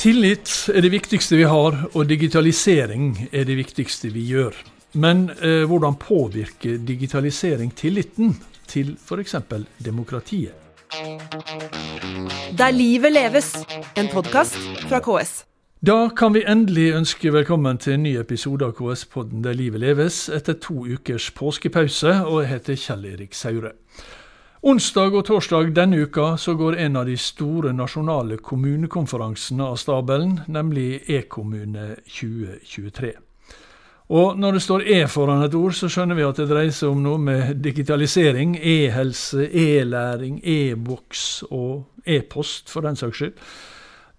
Tillit 0.00 0.48
er 0.72 0.80
det 0.80 0.94
viktigste 0.94 1.36
vi 1.36 1.44
har, 1.44 1.74
og 1.92 2.06
digitalisering 2.08 3.28
er 3.36 3.44
det 3.44 3.58
viktigste 3.58 4.08
vi 4.14 4.22
gjør. 4.30 4.54
Men 4.96 5.26
eh, 5.44 5.66
hvordan 5.68 5.98
påvirker 6.00 6.78
digitalisering 6.88 7.74
tilliten 7.76 8.32
til 8.64 8.94
f.eks. 8.96 9.34
demokratiet? 9.84 10.56
Der 12.56 12.70
livet 12.72 13.12
leves, 13.12 13.52
en 13.96 14.08
podkast 14.08 14.56
fra 14.88 15.02
KS. 15.04 15.44
Da 15.84 16.08
kan 16.16 16.32
vi 16.32 16.46
endelig 16.48 16.94
ønske 16.96 17.32
velkommen 17.32 17.76
til 17.76 17.98
en 17.98 18.02
ny 18.08 18.14
episode 18.16 18.64
av 18.64 18.72
KS-podden 18.80 19.44
Der 19.44 19.52
livet 19.52 19.84
leves, 19.84 20.30
etter 20.32 20.56
to 20.56 20.86
ukers 20.88 21.28
påskepause, 21.30 22.24
og 22.24 22.40
jeg 22.40 22.54
heter 22.54 22.80
Kjell 22.86 23.04
Erik 23.04 23.36
Saure. 23.36 23.76
Onsdag 24.60 25.14
og 25.16 25.22
torsdag 25.24 25.70
denne 25.72 26.02
uka 26.04 26.34
så 26.36 26.52
går 26.52 26.74
en 26.84 26.98
av 27.00 27.06
de 27.08 27.14
store 27.16 27.70
nasjonale 27.72 28.36
kommunekonferansene 28.44 29.64
av 29.64 29.78
stabelen, 29.80 30.34
nemlig 30.52 30.98
E-kommune 31.08 31.94
2023. 32.04 33.14
Og 34.12 34.36
når 34.36 34.58
det 34.58 34.62
står 34.66 34.84
E 34.84 34.98
foran 35.08 35.46
et 35.46 35.56
ord, 35.56 35.72
så 35.72 35.88
skjønner 35.88 36.18
vi 36.18 36.26
at 36.28 36.42
det 36.42 36.50
dreier 36.50 36.76
seg 36.76 36.92
om 36.92 37.00
noe 37.00 37.16
med 37.16 37.64
digitalisering, 37.64 38.58
e-helse, 38.60 39.48
e-læring, 39.48 40.42
e-boks 40.44 41.24
og 41.48 42.04
e-post, 42.04 42.68
for 42.68 42.84
den 42.84 43.00
saks 43.00 43.16
skyld. 43.16 43.38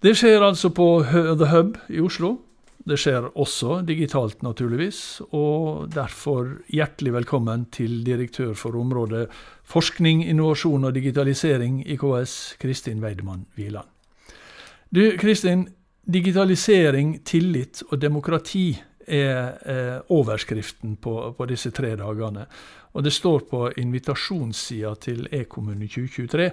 Det 0.02 0.16
skjer 0.18 0.42
altså 0.42 0.72
på 0.74 0.88
The 1.06 1.52
Hub 1.54 1.78
i 1.86 2.02
Oslo. 2.02 2.40
Det 2.82 2.96
skjer 2.98 3.28
også 3.38 3.76
digitalt, 3.86 4.40
naturligvis, 4.42 5.20
og 5.30 5.86
derfor 5.94 6.48
hjertelig 6.66 7.12
velkommen 7.14 7.68
til 7.70 8.00
direktør 8.02 8.56
for 8.58 8.74
området 8.80 9.28
forskning, 9.62 10.24
innovasjon 10.26 10.88
og 10.88 10.94
digitalisering 10.96 11.84
i 11.86 11.96
KS, 12.00 12.56
Kristin 12.58 13.02
Weidemann 13.04 13.46
Wieland. 13.58 13.86
Du, 14.90 15.04
Kristin. 15.18 15.68
Digitalisering, 16.02 17.20
tillit 17.22 17.84
og 17.92 18.00
demokrati 18.02 18.72
er 19.06 19.52
eh, 19.62 19.98
overskriften 20.10 20.96
på, 20.98 21.12
på, 21.38 21.46
disse 21.46 21.70
tre 21.70 21.92
dagene. 21.96 22.48
Og 22.92 23.04
det 23.06 23.12
står 23.14 23.44
på 23.46 23.60
invitasjonssida 23.78 24.96
til 24.98 25.28
E-kommune 25.30 25.86
2023 25.86 26.48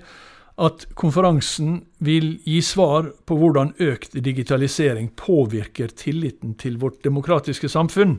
at 0.60 0.86
konferansen 1.00 1.80
vil 2.04 2.34
gi 2.44 2.60
svar 2.66 3.12
på 3.26 3.38
hvordan 3.40 3.74
økt 3.80 4.18
digitalisering 4.24 5.12
påvirker 5.16 5.94
tilliten 5.96 6.56
til 6.60 6.78
vårt 6.82 7.00
demokratiske 7.04 7.70
samfunn. 7.72 8.18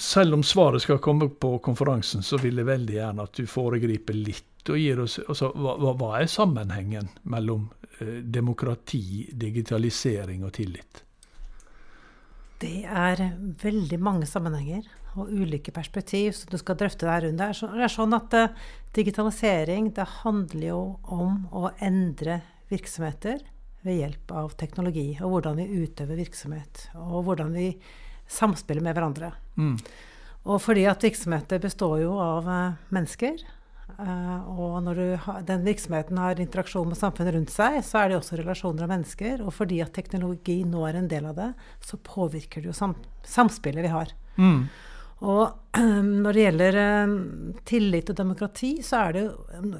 Selv 0.00 0.38
om 0.38 0.44
svaret 0.44 0.84
skal 0.84 1.00
komme 1.04 1.28
på 1.28 1.58
konferansen, 1.64 2.24
så 2.24 2.40
vil 2.40 2.60
jeg 2.60 2.68
veldig 2.68 2.96
gjerne 2.96 3.26
at 3.28 3.36
du 3.36 3.48
foregriper 3.48 4.16
litt 4.16 4.44
og 4.68 4.80
gir 4.80 5.00
oss 5.00 5.16
altså, 5.24 5.52
hva, 5.56 5.92
hva 5.96 6.14
er 6.18 6.28
sammenhengen 6.28 7.08
mellom 7.32 7.68
eh, 8.00 8.18
demokrati, 8.24 9.28
digitalisering 9.32 10.44
og 10.44 10.52
tillit? 10.58 11.04
Det 12.60 12.82
er 12.84 13.22
veldig 13.62 14.00
mange 14.02 14.26
sammenhenger 14.26 14.88
og 15.18 15.32
ulike 15.32 15.72
perspektiv 15.74 16.34
som 16.36 16.52
du 16.52 16.58
skal 16.60 16.78
drøfte 16.80 17.08
der 17.08 17.26
rundt. 17.26 17.42
Det 17.42 17.84
er 17.84 17.92
sånn 17.92 18.16
at 18.16 18.36
uh, 18.36 18.66
digitalisering 18.96 19.92
det 19.96 20.06
handler 20.22 20.68
jo 20.70 20.82
om 21.04 21.44
å 21.52 21.68
endre 21.84 22.40
virksomheter 22.72 23.42
ved 23.86 24.00
hjelp 24.02 24.32
av 24.36 24.54
teknologi. 24.60 25.10
Og 25.22 25.36
hvordan 25.36 25.60
vi 25.60 25.84
utøver 25.84 26.18
virksomhet. 26.18 26.88
Og 26.98 27.26
hvordan 27.28 27.54
vi 27.56 27.70
samspiller 28.28 28.84
med 28.84 28.96
hverandre. 28.96 29.32
Mm. 29.56 29.76
Og 30.48 30.60
fordi 30.62 30.84
at 30.88 31.04
virksomheter 31.04 31.60
består 31.62 32.02
jo 32.02 32.16
av 32.22 32.48
uh, 32.48 32.90
mennesker. 32.94 33.40
Uh, 33.98 34.44
og 34.52 34.76
når 34.84 35.00
har, 35.24 35.40
den 35.48 35.64
virksomheten 35.66 36.20
har 36.20 36.40
interaksjon 36.40 36.90
med 36.90 36.98
samfunnet 37.00 37.34
rundt 37.34 37.52
seg, 37.52 37.80
så 37.84 38.02
er 38.02 38.10
det 38.10 38.18
også 38.20 38.38
relasjoner 38.38 38.84
av 38.84 38.92
mennesker. 38.92 39.42
Og 39.44 39.54
fordi 39.56 39.80
at 39.84 39.94
teknologi 39.96 40.60
nå 40.68 40.84
er 40.88 41.00
en 41.00 41.10
del 41.10 41.26
av 41.30 41.38
det, 41.38 41.48
så 41.84 42.00
påvirker 42.04 42.62
det 42.62 42.70
jo 42.70 42.76
sam 42.76 42.94
samspillet 43.28 43.84
vi 43.84 43.92
har. 43.92 44.14
Mm. 44.38 44.68
Og 45.26 45.78
når 46.22 46.36
det 46.36 46.42
gjelder 46.44 46.76
eh, 46.78 47.14
tillit 47.66 48.10
og 48.12 48.18
demokrati, 48.20 48.70
så 48.86 49.00
er 49.02 49.16
det 49.16 49.22
jo 49.24 49.30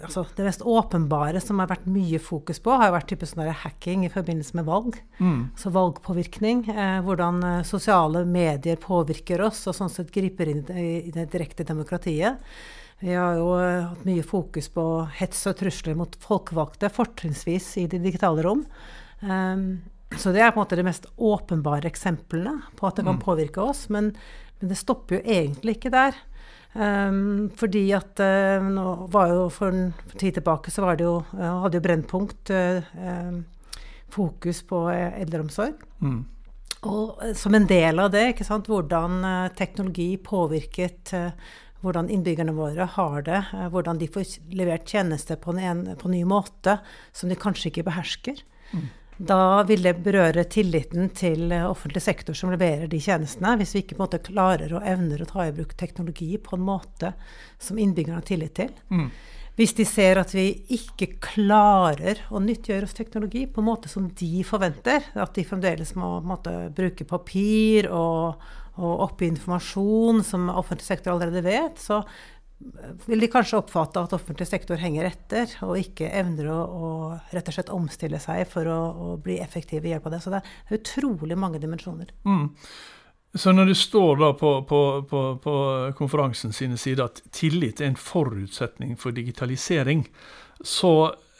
altså, 0.02 0.24
Det 0.34 0.46
mest 0.46 0.64
åpenbare 0.66 1.42
som 1.42 1.62
har 1.62 1.70
vært 1.70 1.86
mye 1.90 2.18
fokus 2.22 2.58
på, 2.62 2.74
har 2.74 2.90
jo 2.90 2.96
vært 2.96 3.10
type 3.12 3.28
sånn 3.28 3.46
hacking 3.62 4.06
i 4.06 4.12
forbindelse 4.12 4.58
med 4.58 4.66
valg. 4.66 4.98
Mm. 5.22 5.40
Så 5.58 5.70
valgpåvirkning. 5.74 6.64
Eh, 6.72 6.98
hvordan 7.06 7.38
eh, 7.46 7.60
sosiale 7.68 8.24
medier 8.26 8.80
påvirker 8.82 9.44
oss, 9.46 9.62
og 9.70 9.78
sånn 9.78 9.92
sett 9.92 10.10
griper 10.14 10.50
inn 10.50 10.64
i, 10.74 10.90
det 11.14 11.28
direkte 11.32 11.66
demokratiet. 11.68 12.42
Vi 12.98 13.12
har 13.14 13.36
jo 13.38 13.52
uh, 13.54 13.92
hatt 13.92 14.06
mye 14.08 14.24
fokus 14.26 14.66
på 14.74 14.82
hets 15.20 15.44
og 15.46 15.60
trusler 15.60 15.94
mot 15.94 16.16
folkevalgte, 16.18 16.90
fortrinnsvis 16.90 17.68
i 17.78 17.84
det 17.86 18.00
digitale 18.02 18.42
rom. 18.42 18.64
Um, 19.22 19.68
så 20.18 20.32
det 20.34 20.42
er 20.42 20.50
på 20.50 20.58
en 20.58 20.64
måte 20.64 20.78
de 20.78 20.86
mest 20.86 21.06
åpenbare 21.14 21.86
eksemplene 21.86 22.56
på 22.74 22.88
at 22.88 22.98
det 22.98 23.04
kan 23.04 23.20
mm. 23.20 23.22
påvirke 23.22 23.62
oss. 23.62 23.84
Men 23.92 24.10
men 24.60 24.72
det 24.72 24.78
stopper 24.80 25.18
jo 25.18 25.36
egentlig 25.38 25.78
ikke 25.78 25.94
der. 25.94 26.16
Um, 26.78 27.48
fordi 27.56 27.86
at 27.96 28.20
uh, 28.20 28.62
nå 28.62 28.88
var 29.10 29.30
jo 29.32 29.46
for 29.50 29.72
en 29.72 29.94
tid 30.20 30.36
tilbake 30.36 30.70
så 30.70 30.84
var 30.84 30.98
det 30.98 31.06
jo, 31.06 31.14
uh, 31.32 31.62
hadde 31.64 31.80
jo 31.80 31.84
Brennpunkt 31.86 32.52
uh, 32.52 33.38
fokus 34.12 34.60
på 34.68 34.82
eldreomsorg. 34.92 35.80
Mm. 36.04 36.20
Og 36.88 37.24
som 37.34 37.56
en 37.56 37.66
del 37.66 37.98
av 37.98 38.12
det, 38.14 38.28
ikke 38.32 38.46
sant, 38.46 38.68
hvordan 38.70 39.24
teknologi 39.58 40.12
påvirket 40.22 41.10
hvordan 41.82 42.08
innbyggerne 42.10 42.54
våre 42.54 42.86
har 42.94 43.24
det, 43.26 43.40
hvordan 43.74 43.98
de 43.98 44.06
får 44.14 44.36
levert 44.54 44.86
tjenester 44.86 45.38
på 45.42 45.56
en, 45.58 45.82
på 45.98 46.08
en 46.08 46.14
ny 46.14 46.22
måte 46.26 46.76
som 47.10 47.30
de 47.30 47.38
kanskje 47.38 47.72
ikke 47.72 47.84
behersker. 47.90 48.38
Mm. 48.70 48.86
Da 49.18 49.64
vil 49.66 49.82
det 49.82 49.96
berøre 50.04 50.44
tilliten 50.46 51.08
til 51.10 51.50
offentlig 51.56 52.04
sektor 52.04 52.36
som 52.38 52.52
leverer 52.54 52.86
de 52.90 53.00
tjenestene, 53.02 53.56
hvis 53.58 53.74
vi 53.74 53.82
ikke 53.82 53.98
måte 53.98 54.20
klarer 54.22 54.70
og 54.78 54.86
evner 54.86 55.24
å 55.24 55.26
ta 55.26 55.48
i 55.48 55.54
bruk 55.56 55.74
teknologi 55.78 56.36
på 56.38 56.54
en 56.54 56.62
måte 56.68 57.10
som 57.58 57.80
innbyggerne 57.82 58.20
har 58.20 58.28
tillit 58.28 58.54
til. 58.60 58.70
Mm. 58.94 59.10
Hvis 59.58 59.74
de 59.74 59.82
ser 59.90 60.20
at 60.20 60.30
vi 60.36 60.52
ikke 60.70 61.16
klarer 61.18 62.20
å 62.30 62.38
nyttiggjøre 62.38 62.86
oss 62.86 62.94
teknologi 62.94 63.42
på 63.50 63.58
en 63.58 63.66
måte 63.66 63.90
som 63.90 64.06
de 64.20 64.44
forventer, 64.46 65.10
at 65.18 65.34
de 65.34 65.42
fremdeles 65.48 65.96
må 65.98 66.20
måte, 66.22 66.52
bruke 66.76 67.02
papir 67.10 67.88
og, 67.90 68.38
og 68.78 69.02
oppgi 69.08 69.32
informasjon 69.32 70.22
som 70.22 70.46
offentlig 70.52 70.86
sektor 70.86 71.16
allerede 71.16 71.42
vet, 71.42 71.82
så 71.82 72.04
vil 73.06 73.20
de 73.20 73.28
kanskje 73.30 73.60
oppfatte 73.60 74.02
at 74.02 74.12
offentlig 74.16 74.48
sektor 74.48 74.80
henger 74.82 75.06
etter, 75.06 75.52
og 75.62 75.78
ikke 75.78 76.10
evner 76.20 76.50
å, 76.50 76.58
å 76.58 76.88
rett 77.30 77.50
og 77.50 77.54
slett 77.54 77.72
omstille 77.74 78.18
seg 78.22 78.42
for 78.50 78.66
å, 78.66 78.78
å, 78.90 79.16
bli 79.22 79.38
effektiv 79.42 79.84
ved 79.84 79.94
hjelp 79.94 80.08
av 80.08 80.16
det. 80.16 80.20
Så 80.24 80.32
det 80.34 80.40
er 80.42 80.78
utrolig 80.80 81.38
mange 81.38 81.60
dimensjoner. 81.62 82.10
Mm. 82.26 82.48
Så 83.38 83.52
når 83.52 83.70
det 83.70 83.78
står 83.78 84.18
da 84.18 84.32
på, 84.34 84.52
på, 84.66 84.82
på, 85.10 85.22
på 85.44 85.54
konferansen 85.98 86.54
sine 86.56 86.78
sider 86.80 87.06
at 87.06 87.22
tillit 87.36 87.82
er 87.82 87.92
en 87.92 88.00
forutsetning 88.00 88.96
for 88.98 89.14
digitalisering, 89.14 90.06
så 90.64 90.94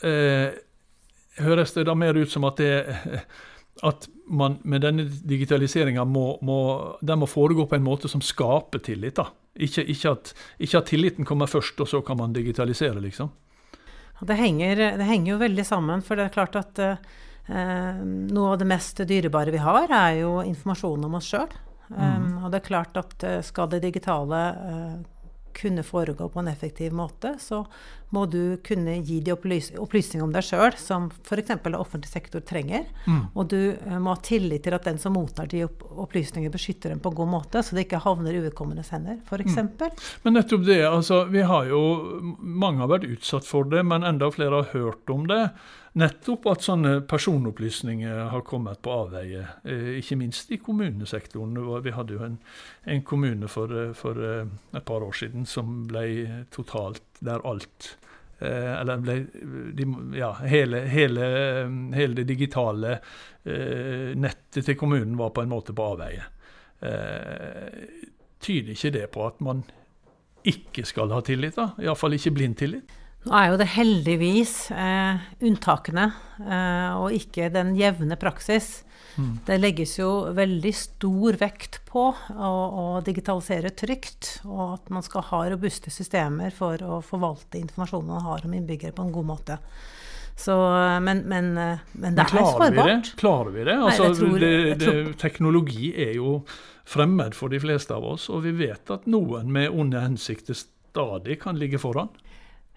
eh, 0.06 0.54
høres 1.42 1.74
det 1.74 1.88
da 1.88 1.96
mer 1.98 2.18
ut 2.18 2.30
som 2.30 2.46
at 2.46 2.60
det 2.60 2.74
at 3.86 4.08
man 4.28 4.58
med 4.62 4.82
denne 4.84 5.04
digitaliseringa 5.08 6.04
må, 6.04 6.38
må, 6.42 6.58
må, 7.00 7.28
foregå 7.28 7.66
på 7.68 7.78
en 7.78 7.84
måte 7.86 8.10
som 8.10 8.22
skaper 8.24 8.82
tillit. 8.84 9.16
da. 9.16 9.28
Ikke, 9.54 9.84
ikke, 9.84 10.14
at, 10.14 10.32
ikke, 10.58 10.80
at, 10.80 10.90
tilliten 10.90 11.28
kommer 11.28 11.50
først, 11.50 11.80
og 11.80 11.88
så 11.90 12.02
kan 12.02 12.18
man 12.20 12.34
digitalisere, 12.36 13.00
liksom. 13.02 13.30
Det 14.18 14.34
henger, 14.34 14.82
det 14.98 15.06
henger 15.06 15.32
jo 15.32 15.40
veldig 15.40 15.64
sammen. 15.66 16.02
For 16.02 16.18
det 16.18 16.26
er 16.26 16.34
klart 16.34 16.58
at 16.58 16.80
eh, 16.82 18.02
noe 18.02 18.52
av 18.52 18.58
det 18.60 18.68
mest 18.68 19.02
dyrebare 19.06 19.54
vi 19.54 19.62
har, 19.62 19.86
er 19.86 20.20
jo 20.24 20.38
informasjon 20.42 21.06
om 21.06 21.18
oss 21.20 21.30
sjøl. 21.30 21.48
Mm. 21.88 21.98
Um, 21.98 22.32
og 22.44 22.50
det 22.52 22.60
er 22.60 22.66
klart 22.66 22.98
at 23.00 23.22
eh, 23.24 23.38
skal 23.46 23.70
det 23.72 23.80
digitale 23.86 24.40
eh, 24.52 24.96
kunne 25.56 25.82
foregå 25.86 26.28
på 26.32 26.41
en 26.41 26.48
effektiv 26.48 26.93
måte, 26.93 27.37
så 27.40 27.64
må 28.14 28.25
du 28.26 28.56
kunne 28.64 28.94
gi 29.05 29.19
de 29.20 29.34
opplys 29.34 29.69
opplysninger 29.76 30.25
om 30.25 30.32
deg 30.32 30.46
sjøl 30.46 30.76
som 30.81 31.11
f.eks. 31.12 31.50
offentlig 31.76 32.08
sektor 32.08 32.40
trenger. 32.40 32.87
Mm. 33.05 33.20
Og 33.34 33.50
du 33.52 33.58
uh, 33.76 33.99
må 34.00 34.14
ha 34.14 34.22
tillit 34.25 34.64
til 34.64 34.76
at 34.76 34.87
den 34.88 35.00
som 35.00 35.17
mottar 35.19 35.50
de 35.50 35.67
opplysningene, 35.67 36.52
beskytter 36.52 36.94
dem 36.94 37.02
på 37.05 37.12
en 37.12 37.19
god 37.20 37.32
måte, 37.34 37.62
så 37.62 37.76
det 37.76 37.84
ikke 37.87 38.00
havner 38.05 38.32
i 38.32 38.40
uvedkommendes 38.44 38.93
hender, 38.94 39.20
f.eks. 39.28 39.58
Mm. 39.61 39.99
Men 40.25 40.38
nettopp 40.38 40.64
det. 40.69 40.81
altså 40.88 41.25
vi 41.32 41.44
har 41.44 41.69
jo, 41.69 41.82
Mange 42.38 42.84
har 42.84 42.93
vært 42.94 43.08
utsatt 43.08 43.46
for 43.49 43.69
det, 43.69 43.84
men 43.84 44.06
enda 44.06 44.31
flere 44.32 44.62
har 44.62 44.72
hørt 44.72 45.12
om 45.12 45.28
det. 45.28 45.43
Nettopp 45.98 46.44
at 46.46 46.62
sånne 46.62 46.90
personopplysninger 47.10 48.28
har 48.30 48.42
kommet 48.46 48.78
på 48.84 48.92
avveie, 48.92 49.40
eh, 49.66 49.88
ikke 49.98 50.18
minst 50.20 50.50
i 50.54 50.58
kommunesektoren. 50.62 51.56
Vi 51.82 51.94
hadde 51.94 52.14
jo 52.14 52.24
en, 52.26 52.36
en 52.84 53.02
kommune 53.02 53.48
for, 53.50 53.72
eh, 53.72 53.94
for, 53.98 54.20
eh, 54.22 54.46
et 54.76 54.84
par 54.84 55.02
år 55.02 55.16
siden 55.16 55.46
som 55.46 55.86
ble 55.88 56.44
totalt 56.54 57.02
der 57.20 57.42
alt 57.44 57.96
eller 58.38 59.00
ble, 59.02 59.14
ja, 60.14 60.28
hele, 60.46 60.84
hele, 60.86 61.24
hele, 61.90 62.14
det 62.14 62.28
digitale 62.28 63.00
nettet 64.14 64.62
til 64.62 64.76
kommunen 64.78 65.16
var 65.18 65.32
på 65.34 65.42
en 65.42 65.50
måte 65.50 65.74
på 65.74 65.88
avveie. 65.96 66.22
tyder 68.38 68.76
ikke 68.76 68.92
det 68.94 69.10
på 69.10 69.26
at 69.26 69.40
man 69.42 69.64
ikke 70.46 70.86
skal 70.86 71.10
ha 71.10 71.18
tillit? 71.20 71.56
da? 71.56 71.72
Iallfall 71.82 72.14
ikke 72.14 72.36
blind 72.38 72.56
tillit? 72.62 72.94
Nå 73.28 73.36
er 73.36 73.50
jo 73.50 73.56
det 73.60 73.69
heldigvis 73.75 74.52
eh, 74.72 75.25
unntakene 75.44 76.06
eh, 76.40 76.92
og 76.96 77.12
ikke 77.12 77.50
den 77.52 77.75
jevne 77.76 78.16
praksis. 78.20 78.82
Mm. 79.19 79.32
Det 79.44 79.58
legges 79.58 79.96
jo 79.98 80.08
veldig 80.32 80.72
stor 80.76 81.36
vekt 81.40 81.80
på 81.88 82.06
å, 82.14 82.48
å, 82.48 82.84
digitalisere 83.04 83.75
trygt, 83.76 84.38
og 84.46 84.78
at 84.78 84.92
man 84.94 85.04
skal 85.04 85.26
ha 85.28 85.42
robuste 85.52 85.92
systemer 85.92 86.54
for 86.54 86.80
å 86.80 87.00
forvalte 87.04 87.60
informasjonen 87.60 88.14
man 88.14 88.25
har 88.25 88.46
om 88.46 88.54
innbyggere 88.56 88.96
på 88.96 89.04
en 89.04 89.12
god 89.12 89.28
måte. 89.34 89.58
Så, 90.38 90.54
men, 91.02 91.24
men, 91.28 91.50
eh, 91.58 91.84
men, 91.98 92.14
det 92.16 92.28
men 92.31 92.40
er 92.40 92.48
sårbart. 92.54 93.12
Klarer 93.19 93.52
vi 93.52 93.66
det? 93.66 93.76
Altså, 93.76 94.08
Nei, 94.08 94.19
tror, 94.22 94.38
det, 94.40 94.54
det 94.81 94.96
teknologi 95.20 95.90
er 95.98 96.14
jo 96.16 96.38
fremmed 96.88 97.36
for 97.36 97.52
de 97.52 97.60
fleste 97.60 97.92
av 97.92 98.06
oss, 98.14 98.31
og 98.32 98.46
vi 98.46 98.54
vet 98.56 98.94
at 98.94 99.04
noen 99.10 99.52
med 99.52 99.69
onde 99.69 100.00
hensikter 100.00 100.56
stadig 100.56 101.40
kan 101.42 101.58
ligge 101.60 101.82
foran. 101.82 102.08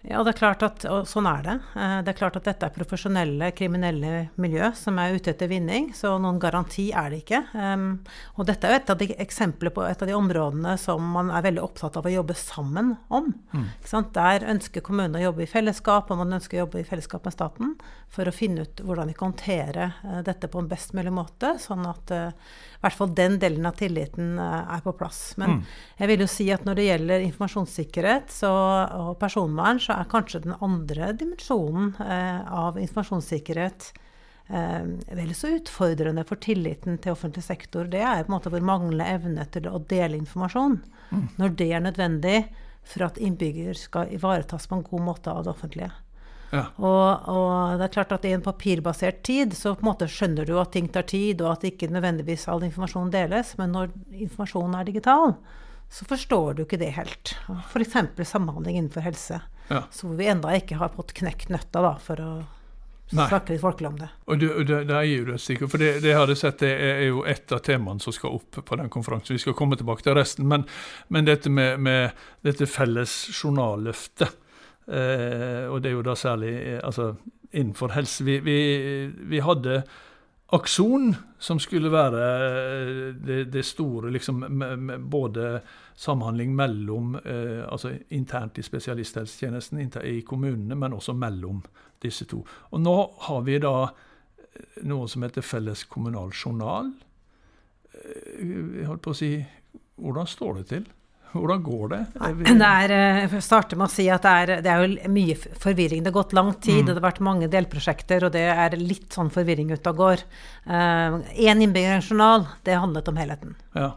Ja, 0.02 0.24
det 0.26 0.32
er 0.32 0.38
klart 0.40 0.62
at, 0.66 0.84
og 0.90 1.06
sånn 1.06 1.28
er 1.30 1.44
det. 1.46 1.54
Eh, 1.78 1.96
det 2.02 2.10
er 2.10 2.18
klart 2.18 2.36
at 2.38 2.46
dette 2.48 2.66
er 2.66 2.74
profesjonelle, 2.74 3.52
kriminelle 3.54 4.26
miljø 4.42 4.72
som 4.74 4.98
er 4.98 5.14
ute 5.14 5.30
etter 5.30 5.50
vinning, 5.50 5.92
så 5.94 6.16
noen 6.18 6.40
garanti 6.42 6.88
er 6.90 7.12
det 7.12 7.20
ikke. 7.22 7.42
Og 8.34 8.48
dette 8.48 8.66
er 8.66 8.74
jo 8.74 8.80
et 8.80 8.92
av 8.94 8.98
de 8.98 9.08
eksempler 9.22 9.70
på 9.74 9.84
et 9.86 10.02
av 10.02 10.10
de 10.10 10.16
områdene 10.16 10.74
som 10.80 11.04
man 11.14 11.30
er 11.30 11.44
veldig 11.46 11.62
opptatt 11.62 12.00
av 12.00 12.08
å 12.08 12.14
jobbe 12.16 12.34
sammen 12.38 12.96
om. 13.14 13.30
Mm. 13.54 13.68
Der 14.12 14.46
ønsker 14.50 14.82
kommunene 14.84 15.20
å 15.20 15.26
jobbe 15.28 15.44
i 15.44 15.50
fellesskap, 15.50 16.10
og 16.10 16.18
man 16.24 16.34
ønsker 16.38 16.58
å 16.58 16.64
jobbe 16.64 16.82
i 16.82 16.88
fellesskap 16.88 17.28
med 17.28 17.36
staten 17.36 17.76
for 18.12 18.28
å 18.28 18.34
finne 18.34 18.66
ut 18.66 18.82
hvordan 18.84 19.08
vi 19.08 19.16
kan 19.16 19.30
håndtere 19.30 19.86
uh, 20.02 20.18
dette 20.26 20.50
på 20.50 20.60
en 20.60 20.68
best 20.68 20.92
mulig 20.96 21.12
måte, 21.14 21.54
sånn 21.62 21.86
at 21.88 22.12
uh, 22.12 22.34
i 22.82 22.82
hvert 22.82 22.98
fall 22.98 23.14
den 23.16 23.38
delen 23.40 23.64
av 23.68 23.78
tilliten 23.78 24.34
er 24.42 24.80
på 24.82 24.92
plass. 24.98 25.36
Men 25.38 25.54
mm. 25.54 25.60
jeg 26.00 26.10
vil 26.10 26.24
jo 26.24 26.28
si 26.28 26.48
at 26.50 26.64
når 26.66 26.80
det 26.80 26.86
gjelder 26.88 27.26
informasjonssikkerhet 27.28 28.32
så, 28.34 28.50
og 28.98 29.12
personvern, 29.20 29.78
så 29.80 29.91
er 29.94 30.08
kanskje 30.10 30.42
den 30.46 30.56
andre 30.60 31.12
dimensjonen 31.18 31.92
eh, 32.02 32.40
av 32.52 32.78
informasjonssikkerhet 32.80 33.88
eh, 34.48 34.84
vel 35.18 35.32
så 35.38 35.54
utfordrende 35.56 36.24
for 36.28 36.40
tilliten 36.42 36.98
til 37.02 37.16
offentlig 37.16 37.44
sektor. 37.46 37.88
Det 37.90 38.02
er 38.02 38.24
på 38.24 38.32
en 38.32 38.36
måte 38.36 38.52
vår 38.52 38.66
manglende 38.66 39.08
evne 39.08 39.46
til 39.54 39.68
å 39.70 39.80
dele 39.90 40.20
informasjon 40.20 40.78
mm. 41.10 41.26
når 41.40 41.58
det 41.60 41.70
er 41.72 41.84
nødvendig 41.86 42.38
for 42.82 43.06
at 43.06 43.20
innbygger 43.22 43.76
skal 43.78 44.10
ivaretas 44.14 44.66
på 44.66 44.78
en 44.78 44.86
god 44.86 45.06
måte 45.12 45.30
av 45.30 45.44
det 45.44 45.52
offentlige. 45.54 45.92
Ja. 46.52 46.66
Og, 46.76 47.28
og, 47.32 47.78
det 47.80 47.86
er 47.86 47.92
klart 47.94 48.12
at 48.12 48.26
i 48.28 48.34
en 48.36 48.44
papirbasert 48.44 49.22
tid 49.24 49.54
så 49.56 49.72
på 49.72 49.86
en 49.86 49.88
måte 49.88 50.08
skjønner 50.10 50.48
du 50.48 50.52
at 50.60 50.74
ting 50.74 50.90
tar 50.92 51.06
tid, 51.08 51.40
og 51.40 51.54
at 51.54 51.64
ikke 51.64 51.88
nødvendigvis 51.88 52.44
all 52.52 52.64
informasjon 52.66 53.12
deles. 53.14 53.54
Men 53.60 53.72
når 53.72 53.94
informasjonen 54.26 54.76
er 54.76 54.90
digital, 54.90 55.32
så 55.92 56.08
forstår 56.08 56.58
du 56.58 56.66
ikke 56.66 56.80
det 56.80 56.92
helt. 56.98 57.34
F.eks. 57.70 57.96
samhandling 58.28 58.76
innenfor 58.78 59.04
helse. 59.06 59.40
Ja. 59.68 59.84
Så 59.90 60.10
vi 60.18 60.26
enda 60.26 60.52
ikke 60.56 60.80
har 60.80 60.92
fått 60.94 61.14
knekt 61.16 61.52
nøtta 61.52 61.82
da, 61.84 61.92
for 62.02 62.20
å 62.22 62.32
Nei. 63.12 63.26
snakke 63.28 63.52
litt 63.52 63.62
folkelig 63.62 63.90
om 63.90 63.98
det. 64.00 64.08
Og 64.26 64.40
det, 64.40 64.50
det, 64.68 64.78
det 64.88 64.96
er 64.96 65.08
jo 65.08 65.24
det 65.28 65.38
sikkert, 65.44 65.72
for 65.72 65.82
det, 65.82 65.90
det 66.04 66.12
jeg 66.12 66.20
hadde 66.20 66.36
sett, 66.38 66.62
det 66.62 66.72
er 66.72 67.02
jo 67.10 67.24
et 67.28 67.52
av 67.54 67.62
temaene 67.64 68.04
som 68.04 68.14
skal 68.16 68.38
opp 68.38 68.60
på 68.64 68.78
den 68.80 68.92
konferansen. 68.92 69.36
Vi 69.36 69.42
skal 69.44 69.56
komme 69.58 69.78
tilbake 69.80 70.04
til 70.06 70.16
resten. 70.16 70.48
Men, 70.48 70.64
men 71.12 71.28
dette 71.28 71.52
med, 71.52 71.80
med, 71.84 72.24
dette 72.46 72.68
felles 72.70 73.14
journalløftet, 73.36 74.38
eh, 74.88 75.68
og 75.68 75.82
det 75.82 75.92
er 75.92 75.98
jo 75.98 76.06
da 76.08 76.16
særlig 76.18 76.54
eh, 76.60 76.80
altså, 76.82 77.12
innenfor 77.52 77.92
helse 77.96 78.24
vi, 78.26 78.40
vi, 78.44 78.56
vi 79.28 79.44
hadde 79.44 79.82
Akson, 80.52 81.14
som 81.40 81.60
skulle 81.60 81.92
være 81.92 82.24
eh, 82.24 83.06
det, 83.16 83.44
det 83.52 83.64
store 83.64 84.12
liksom, 84.12 84.44
med, 84.48 84.78
med 84.88 85.08
både 85.12 85.54
samhandling 85.96 86.54
mellom 86.56 87.16
eh, 87.24 87.62
altså 87.68 87.92
internt 88.08 88.58
i 88.58 88.64
spesialisthelsetjenesten 88.66 89.82
i 90.04 90.20
kommunene, 90.26 90.76
men 90.78 90.96
også 90.96 91.14
mellom 91.16 91.62
disse 92.02 92.26
to. 92.30 92.42
Og 92.70 92.82
nå 92.82 92.96
har 93.28 93.44
vi 93.46 93.58
da 93.62 93.76
eh, 93.84 94.82
noe 94.88 95.08
som 95.10 95.26
heter 95.26 95.44
Felles 95.46 95.84
kommunal 95.90 96.32
journal. 96.32 96.92
Eh, 97.92 98.42
jeg 98.80 98.88
holdt 98.88 99.04
på 99.04 99.14
å 99.14 99.22
si 99.22 99.34
Hvordan 100.02 100.26
står 100.26 100.54
det 100.56 100.62
til? 100.70 100.86
Hvordan 101.32 101.62
går 101.62 101.88
det? 101.88 102.00
det 102.44 102.66
er, 102.66 102.92
eh, 102.92 103.18
jeg 103.22 103.42
starter 103.44 103.78
med 103.80 103.86
å 103.86 103.92
si 103.92 104.04
at 104.12 104.24
det 104.24 104.32
er, 104.32 104.52
det 104.64 104.70
er 104.72 104.82
jo 104.82 105.12
mye 105.12 105.36
forvirring. 105.36 106.02
Det 106.02 106.10
har 106.10 106.16
gått 106.18 106.34
lang 106.36 106.52
tid, 106.58 106.82
mm. 106.82 106.86
det 106.88 106.96
har 106.96 107.06
vært 107.06 107.22
mange 107.24 107.48
delprosjekter, 107.52 108.26
og 108.26 108.34
det 108.34 108.44
er 108.52 108.76
litt 108.80 109.14
sånn 109.14 109.30
forvirring 109.32 109.72
ute 109.72 109.92
og 109.92 110.00
går. 110.02 110.24
Én 110.66 111.62
uh, 111.62 111.64
innbyggerjournal, 111.64 112.48
det 112.66 112.80
handlet 112.80 113.08
om 113.08 113.20
helheten. 113.20 113.54
Ja. 113.78 113.94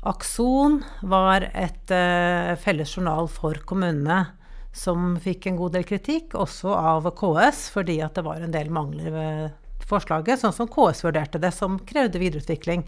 Akson 0.00 0.80
var 1.04 1.44
et 1.52 1.92
uh, 1.92 2.56
felles 2.56 2.96
journal 2.96 3.28
for 3.28 3.58
kommunene 3.68 4.22
som 4.72 5.16
fikk 5.20 5.50
en 5.50 5.58
god 5.58 5.74
del 5.76 5.84
kritikk, 5.84 6.36
også 6.38 6.72
av 6.72 7.08
KS, 7.18 7.66
fordi 7.74 7.98
at 8.04 8.14
det 8.16 8.24
var 8.24 8.40
en 8.40 8.54
del 8.54 8.70
mangler 8.72 9.12
ved 9.12 9.84
forslaget, 9.90 10.40
sånn 10.40 10.54
som 10.54 10.70
KS 10.70 11.02
vurderte 11.04 11.40
det, 11.42 11.50
som 11.52 11.80
krevde 11.84 12.22
videreutvikling. 12.22 12.84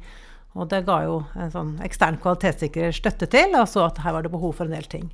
Og 0.57 0.69
det 0.69 0.83
ga 0.87 0.99
jo 1.07 1.23
en 1.41 1.53
sånn 1.53 1.73
ekstern 1.85 2.19
kvalitetssikrer 2.23 2.95
støtte 2.95 3.29
til, 3.33 3.57
og 3.59 3.67
så 3.69 3.87
at 3.89 4.01
her 4.05 4.15
var 4.17 4.25
det 4.25 4.33
behov 4.33 4.55
for 4.59 4.69
en 4.69 4.77
del 4.77 4.89
ting. 4.89 5.09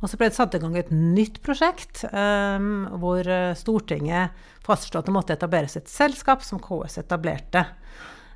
Og 0.00 0.10
så 0.10 0.18
ble 0.18 0.30
det 0.30 0.36
satt 0.36 0.54
i 0.56 0.60
gang 0.62 0.76
et 0.78 0.90
nytt 0.92 1.40
prosjekt 1.44 2.06
um, 2.08 2.86
hvor 3.02 3.26
eh, 3.28 3.52
Stortinget 3.58 4.36
fastslo 4.64 5.00
at 5.00 5.08
det 5.08 5.14
måtte 5.14 5.36
etableres 5.36 5.76
et 5.76 5.90
selskap 5.92 6.44
som 6.44 6.60
KS 6.62 7.02
etablerte. 7.02 7.66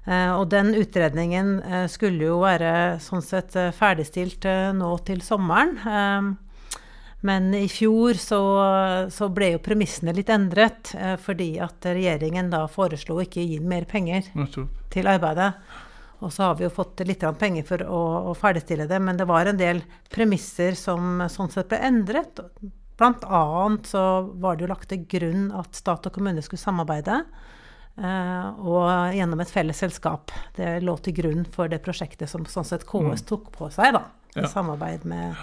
Uh, 0.04 0.36
og 0.36 0.50
den 0.52 0.74
utredningen 0.76 1.58
uh, 1.64 1.84
skulle 1.88 2.26
jo 2.26 2.42
være 2.42 2.98
sånn 3.00 3.22
sett 3.24 3.54
uh, 3.56 3.70
ferdigstilt 3.72 4.44
nå 4.76 4.90
til 5.06 5.22
sommeren. 5.24 5.78
Men 7.24 7.46
i 7.56 7.64
fjor 7.72 8.18
så, 8.20 8.38
så, 9.08 9.30
ble 9.32 9.54
jo 9.54 9.62
premissene 9.64 10.12
litt 10.12 10.28
endret, 10.28 10.90
fordi 11.24 11.54
at 11.64 11.86
regjeringen 11.88 12.50
da 12.52 12.66
foreslo 12.68 13.16
ikke 13.22 13.40
å 13.40 13.46
gi 13.48 13.56
mer 13.64 13.86
penger 13.88 14.28
til 14.92 15.08
arbeidet. 15.08 15.54
Og 16.20 16.34
så 16.36 16.50
har 16.50 16.58
vi 16.58 16.66
jo 16.66 16.74
fått 16.76 17.00
litt 17.08 17.24
penger 17.40 17.64
for 17.64 17.86
å, 17.88 18.02
å, 18.28 18.36
ferdigstille 18.36 18.84
det, 18.90 19.00
men 19.00 19.16
det 19.16 19.24
var 19.30 19.48
en 19.48 19.56
del 19.56 19.80
premisser 20.12 20.76
som 20.76 21.24
sånn 21.32 21.48
sett 21.54 21.72
ble 21.72 21.80
endret. 21.88 22.44
Blant 23.00 23.24
annet 23.24 23.88
så 23.88 24.04
var 24.36 24.60
det 24.60 24.66
jo 24.66 24.72
lagt 24.74 24.92
til 24.92 25.08
grunn 25.08 25.48
at 25.56 25.80
stat 25.80 26.04
og 26.04 26.18
kommune 26.18 26.44
skulle 26.44 26.60
samarbeide. 26.60 27.22
Uh, 27.94 28.48
og 28.66 29.14
gjennom 29.14 29.42
et 29.44 29.52
felles 29.54 29.78
selskap. 29.78 30.32
Det 30.56 30.80
lå 30.82 30.96
til 31.04 31.14
grunn 31.20 31.44
for 31.54 31.70
det 31.70 31.82
prosjektet 31.84 32.30
som 32.30 32.46
sånn 32.50 32.66
sett 32.66 32.86
KS 32.88 33.22
mm. 33.22 33.26
tok 33.28 33.52
på 33.54 33.70
seg, 33.74 33.94
da. 33.94 34.06
I 34.34 34.42
ja. 34.42 34.50
samarbeid 34.50 35.06
med 35.06 35.36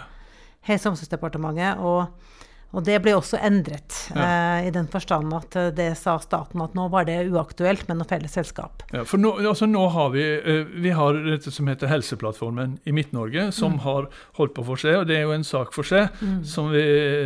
Helse- 0.68 0.90
og 0.90 0.96
omsorgsdepartementet. 0.96 1.80
Og 1.80 2.50
og 2.72 2.86
det 2.88 2.98
ble 3.04 3.14
også 3.18 3.40
endret, 3.44 3.98
ja. 4.16 4.24
eh, 4.24 4.68
i 4.70 4.72
den 4.74 4.88
forstand 4.92 5.34
at 5.36 5.56
eh, 5.60 5.72
det 5.76 5.90
sa 6.00 6.16
staten 6.24 6.62
at 6.64 6.76
nå 6.78 6.88
var 6.94 7.08
det 7.10 7.18
uaktuelt 7.28 7.84
med 7.90 8.00
noe 8.00 8.08
felles 8.08 8.36
selskap. 8.38 8.86
Ja, 8.94 9.04
for 9.08 9.20
nå, 9.20 9.34
altså 9.44 9.68
nå 9.68 9.84
har 9.92 10.14
vi, 10.16 10.24
eh, 10.40 10.72
vi 10.84 10.94
har 10.96 11.20
dette 11.26 11.52
som 11.52 11.68
heter 11.68 11.92
Helseplattformen 11.92 12.78
i 12.88 12.96
Midt-Norge, 12.96 13.50
som 13.56 13.76
mm. 13.76 13.84
har 13.86 14.08
holdt 14.40 14.56
på 14.56 14.66
for 14.72 14.80
seg, 14.80 15.02
og 15.02 15.10
det 15.12 15.20
er 15.20 15.28
jo 15.28 15.36
en 15.36 15.48
sak 15.48 15.76
for 15.76 15.88
seg. 15.88 16.10
Mm. 16.22 16.40
Som, 16.48 16.72
vi, 16.72 16.86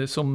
som 0.10 0.34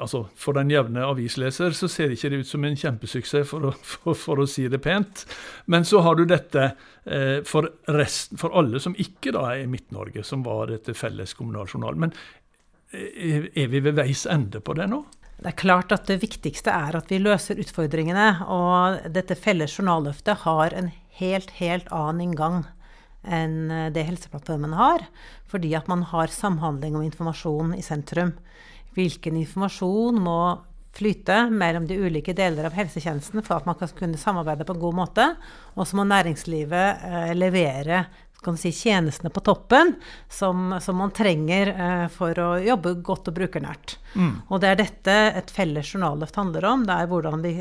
altså 0.00 0.24
For 0.38 0.56
den 0.56 0.72
jevne 0.72 1.04
avisleser 1.06 1.74
så 1.76 1.88
ser 1.90 2.14
ikke 2.14 2.32
det 2.32 2.42
ut 2.42 2.50
som 2.50 2.66
en 2.66 2.78
kjempesuksess, 2.78 3.46
for 3.48 3.70
å, 3.70 3.74
for, 3.86 4.18
for 4.18 4.42
å 4.42 4.48
si 4.50 4.66
det 4.70 4.82
pent. 4.82 5.26
Men 5.70 5.86
så 5.86 6.02
har 6.04 6.18
du 6.18 6.26
dette 6.28 6.72
eh, 7.06 7.40
for, 7.46 7.70
resten, 7.86 8.40
for 8.40 8.54
alle 8.58 8.82
som 8.82 8.96
ikke 8.98 9.34
da 9.36 9.46
er 9.52 9.64
i 9.64 9.70
Midt-Norge, 9.70 10.26
som 10.26 10.42
var 10.46 10.72
dette 10.72 10.96
felles 10.98 11.36
kommunaljournal. 11.38 12.02
Men 12.02 12.14
er 12.94 13.68
vi 13.72 13.82
ved 13.82 13.96
veis 13.98 14.24
ende 14.30 14.62
på 14.64 14.76
det 14.78 14.88
nå? 14.90 15.02
Det 15.34 15.50
er 15.50 15.58
klart 15.58 15.92
at 15.92 16.06
det 16.08 16.20
viktigste 16.22 16.72
er 16.72 16.96
at 16.96 17.10
vi 17.10 17.18
løser 17.20 17.58
utfordringene. 17.60 18.28
Og 18.48 19.10
dette 19.12 19.36
felles 19.36 19.74
journalløftet 19.76 20.44
har 20.46 20.76
en 20.78 20.92
helt, 21.18 21.50
helt 21.58 21.90
annen 21.92 22.28
inngang 22.28 22.62
enn 23.24 23.72
det 23.94 24.04
Helseplattformen 24.06 24.76
har. 24.78 25.06
Fordi 25.50 25.74
at 25.76 25.88
man 25.90 26.04
har 26.12 26.32
samhandling 26.32 26.96
om 26.96 27.04
informasjon 27.04 27.74
i 27.76 27.82
sentrum. 27.84 28.34
Hvilken 28.94 29.36
informasjon 29.40 30.22
må 30.22 30.38
flyte 30.94 31.48
mellom 31.50 31.88
de 31.90 31.96
ulike 31.98 32.34
deler 32.36 32.68
av 32.68 32.76
helsetjenesten 32.78 33.42
for 33.42 33.58
at 33.58 33.66
man 33.66 33.78
kan 33.78 33.90
kunne 33.98 34.20
samarbeide 34.20 34.66
på 34.66 34.76
en 34.76 34.82
god 34.84 34.98
måte. 35.00 35.26
Og 35.74 35.88
så 35.88 35.98
må 35.98 36.06
næringslivet 36.06 37.06
eh, 37.08 37.32
levere 37.34 38.04
kan 38.44 38.58
si, 38.60 38.72
tjenestene 38.74 39.32
på 39.34 39.42
toppen 39.44 39.94
som, 40.30 40.76
som 40.82 40.98
man 41.00 41.12
trenger 41.14 41.72
eh, 41.72 42.06
for 42.12 42.38
å 42.40 42.48
jobbe 42.62 42.96
godt 43.04 43.30
og 43.32 43.38
brukernært. 43.38 43.96
Mm. 44.14 44.34
Og 44.48 44.62
det 44.62 44.70
er 44.70 44.80
dette 44.80 45.14
et 45.40 45.52
felles 45.54 45.90
journalløft 45.90 46.38
handler 46.38 46.68
om. 46.70 46.84
Det 46.86 46.96
er 46.96 47.10
hvordan 47.10 47.44
vi 47.44 47.54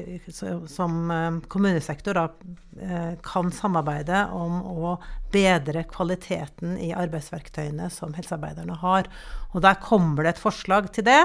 som 0.72 1.12
eh, 1.14 1.40
kommunesektor 1.52 2.20
da, 2.20 2.26
eh, 2.82 3.14
kan 3.26 3.54
samarbeide 3.56 4.26
om 4.36 4.60
å 4.68 4.98
bedre 5.34 5.86
kvaliteten 5.90 6.78
i 6.78 6.92
arbeidsverktøyene 6.94 7.90
som 7.94 8.14
helsearbeiderne 8.18 8.78
har. 8.84 9.10
Og 9.54 9.64
der 9.66 9.82
kommer 9.82 10.26
det 10.26 10.36
et 10.36 10.44
forslag 10.44 10.92
til 10.94 11.08
det 11.10 11.24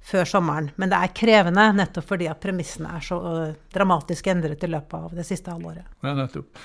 før 0.00 0.24
sommeren. 0.24 0.70
Men 0.76 0.92
det 0.92 1.00
er 1.00 1.16
krevende 1.16 1.66
nettopp 1.76 2.08
fordi 2.12 2.28
at 2.30 2.40
premissene 2.42 2.92
er 2.96 3.04
så 3.04 3.18
uh, 3.20 3.58
dramatisk 3.74 4.30
endret 4.32 4.64
i 4.64 4.70
løpet 4.70 4.96
av 4.96 5.16
det 5.16 5.26
siste 5.28 5.52
halvåret. 5.52 5.84
Ja, 6.04 6.14
nettopp. 6.16 6.56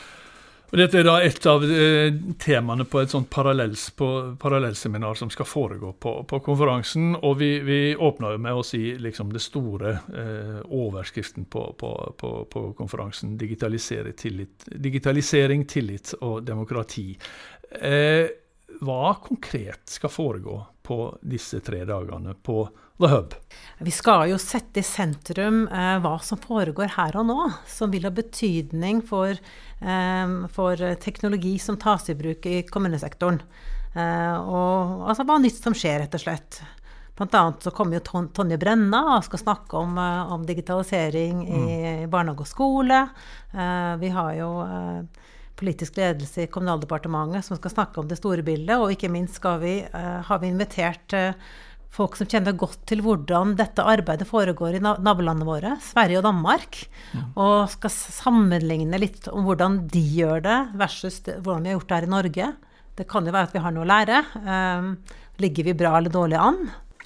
Og 0.71 0.79
Dette 0.79 0.97
er 0.99 1.05
da 1.05 1.15
et 1.23 1.45
av 1.47 1.63
eh, 1.63 2.15
temaene 2.41 2.87
på 2.89 2.99
et 3.01 3.11
sånt 3.13 3.29
parallellseminar 3.29 5.17
som 5.19 5.29
skal 5.31 5.47
foregå 5.47 5.93
på, 6.01 6.13
på 6.27 6.39
konferansen. 6.45 7.13
Og 7.21 7.37
vi, 7.39 7.51
vi 7.65 7.79
åpna 7.95 8.33
jo 8.33 8.41
med 8.41 8.59
å 8.59 8.65
si 8.65 8.81
liksom 8.99 9.31
det 9.33 9.43
store 9.45 9.93
eh, 10.09 10.61
overskriften 10.65 11.45
på, 11.51 11.67
på, 11.79 11.91
på, 12.17 12.63
konferansen. 12.77 13.37
Tillit, 13.37 14.67
digitalisering, 14.87 15.67
tillit 15.69 16.15
og 16.21 16.41
demokrati. 16.47 17.11
Eh, 17.79 18.25
hva 18.81 19.15
konkret 19.23 19.95
skal 19.95 20.11
foregå 20.11 20.59
på 20.85 20.99
disse 21.25 21.59
tre 21.65 21.81
dagene 21.87 22.35
på 22.45 22.61
The 23.01 23.09
Hub? 23.11 23.35
Vi 23.83 23.91
skal 23.91 24.29
jo 24.31 24.39
sette 24.41 24.79
i 24.79 24.85
sentrum 24.85 25.65
eh, 25.67 25.97
hva 26.03 26.15
som 26.23 26.39
foregår 26.41 26.93
her 26.95 27.17
og 27.19 27.27
nå, 27.27 27.39
som 27.67 27.91
vil 27.91 28.07
ha 28.07 28.13
betydning 28.15 29.01
for, 29.09 29.33
eh, 29.33 30.37
for 30.55 30.85
teknologi 31.03 31.57
som 31.59 31.79
tas 31.81 32.07
i 32.13 32.17
bruk 32.17 32.45
i 32.47 32.61
kommunesektoren. 32.69 33.41
Eh, 33.95 34.37
og 34.39 35.09
altså 35.09 35.27
hva 35.27 35.39
nytt 35.41 35.59
som 35.59 35.75
skjer, 35.75 36.03
rett 36.03 36.17
og 36.17 36.25
slett. 36.27 36.63
Blant 37.15 37.33
annet 37.33 37.63
så 37.63 37.71
kommer 37.71 37.95
jo 37.95 38.25
Tonje 38.35 38.57
Brenna 38.59 39.01
og 39.15 39.23
skal 39.23 39.39
snakke 39.39 39.79
om, 39.79 39.97
eh, 39.97 40.33
om 40.33 40.43
digitalisering 40.45 41.45
i 41.47 41.61
mm. 42.03 42.09
barnehage 42.11 42.43
og 42.43 42.49
skole. 42.49 43.05
Eh, 43.53 43.93
vi 44.01 44.09
har 44.11 44.33
jo 44.35 44.49
eh, 44.65 45.23
politisk 45.59 45.97
ledelse 45.99 46.45
i 46.45 46.49
Kommunaldepartementet 46.51 47.45
som 47.47 47.59
skal 47.59 47.73
snakke 47.73 48.01
om 48.01 48.09
det 48.09 48.19
store 48.19 48.43
bildet. 48.45 48.75
Og 48.77 48.95
ikke 48.95 49.11
minst 49.11 49.43
vi, 49.61 49.77
har 49.91 50.41
vi 50.41 50.51
invitert 50.51 51.15
folk 51.95 52.17
som 52.19 52.27
kjenner 52.29 52.55
godt 52.57 52.81
til 52.89 53.01
hvordan 53.05 53.55
dette 53.59 53.83
arbeidet 53.85 54.27
foregår 54.27 54.77
i 54.77 54.83
nabolandene 54.83 55.47
våre, 55.47 55.75
Sverige 55.83 56.19
og 56.19 56.25
Danmark, 56.27 56.79
og 57.39 57.69
skal 57.71 57.93
sammenligne 57.93 58.99
litt 58.99 59.29
om 59.31 59.47
hvordan 59.47 59.85
de 59.91 60.03
gjør 60.17 60.43
det, 60.45 60.59
versus 60.79 61.21
hvordan 61.25 61.63
vi 61.63 61.71
har 61.71 61.77
gjort 61.77 61.91
det 61.91 61.99
her 61.99 62.07
i 62.07 62.13
Norge. 62.15 62.49
Det 62.95 63.07
kan 63.11 63.27
jo 63.27 63.35
være 63.35 63.49
at 63.49 63.55
vi 63.55 63.63
har 63.63 63.75
noe 63.75 63.83
å 63.85 63.91
lære. 63.91 64.23
Um, 64.43 64.89
ligger 65.43 65.67
vi 65.67 65.77
bra 65.77 65.97
eller 65.97 66.13
dårlig 66.13 66.39
an? 66.39 66.61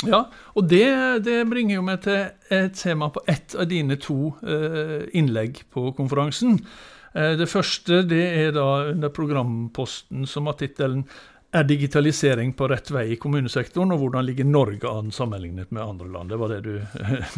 Ja, 0.08 0.24
og 0.56 0.70
det, 0.72 0.86
det 1.26 1.42
bringer 1.50 1.76
jo 1.76 1.84
meg 1.84 2.06
til 2.06 2.30
et 2.56 2.78
tema 2.80 3.10
på 3.12 3.24
ett 3.28 3.58
av 3.60 3.68
dine 3.70 3.98
to 4.00 4.32
uh, 4.46 5.04
innlegg 5.18 5.66
på 5.74 5.90
konferansen. 5.98 6.62
Uh, 7.16 7.34
det 7.40 7.50
første 7.50 8.04
det 8.08 8.24
er 8.44 8.56
da 8.56 8.70
under 8.94 9.14
programposten 9.14 10.28
som 10.30 10.50
har 10.50 10.60
tittelen 10.60 11.06
er 11.52 11.64
digitalisering 11.66 12.52
på 12.54 12.68
rett 12.70 12.92
vei 12.94 13.08
i 13.14 13.18
kommunesektoren, 13.18 13.90
og 13.94 14.04
hvordan 14.04 14.26
ligger 14.28 14.46
Norge 14.46 14.90
an 14.90 15.10
sammenlignet 15.14 15.72
med 15.74 15.82
andre 15.82 16.10
land? 16.14 16.30
Det 16.30 16.38
var 16.38 16.52
det 16.54 16.60
du 16.62 16.76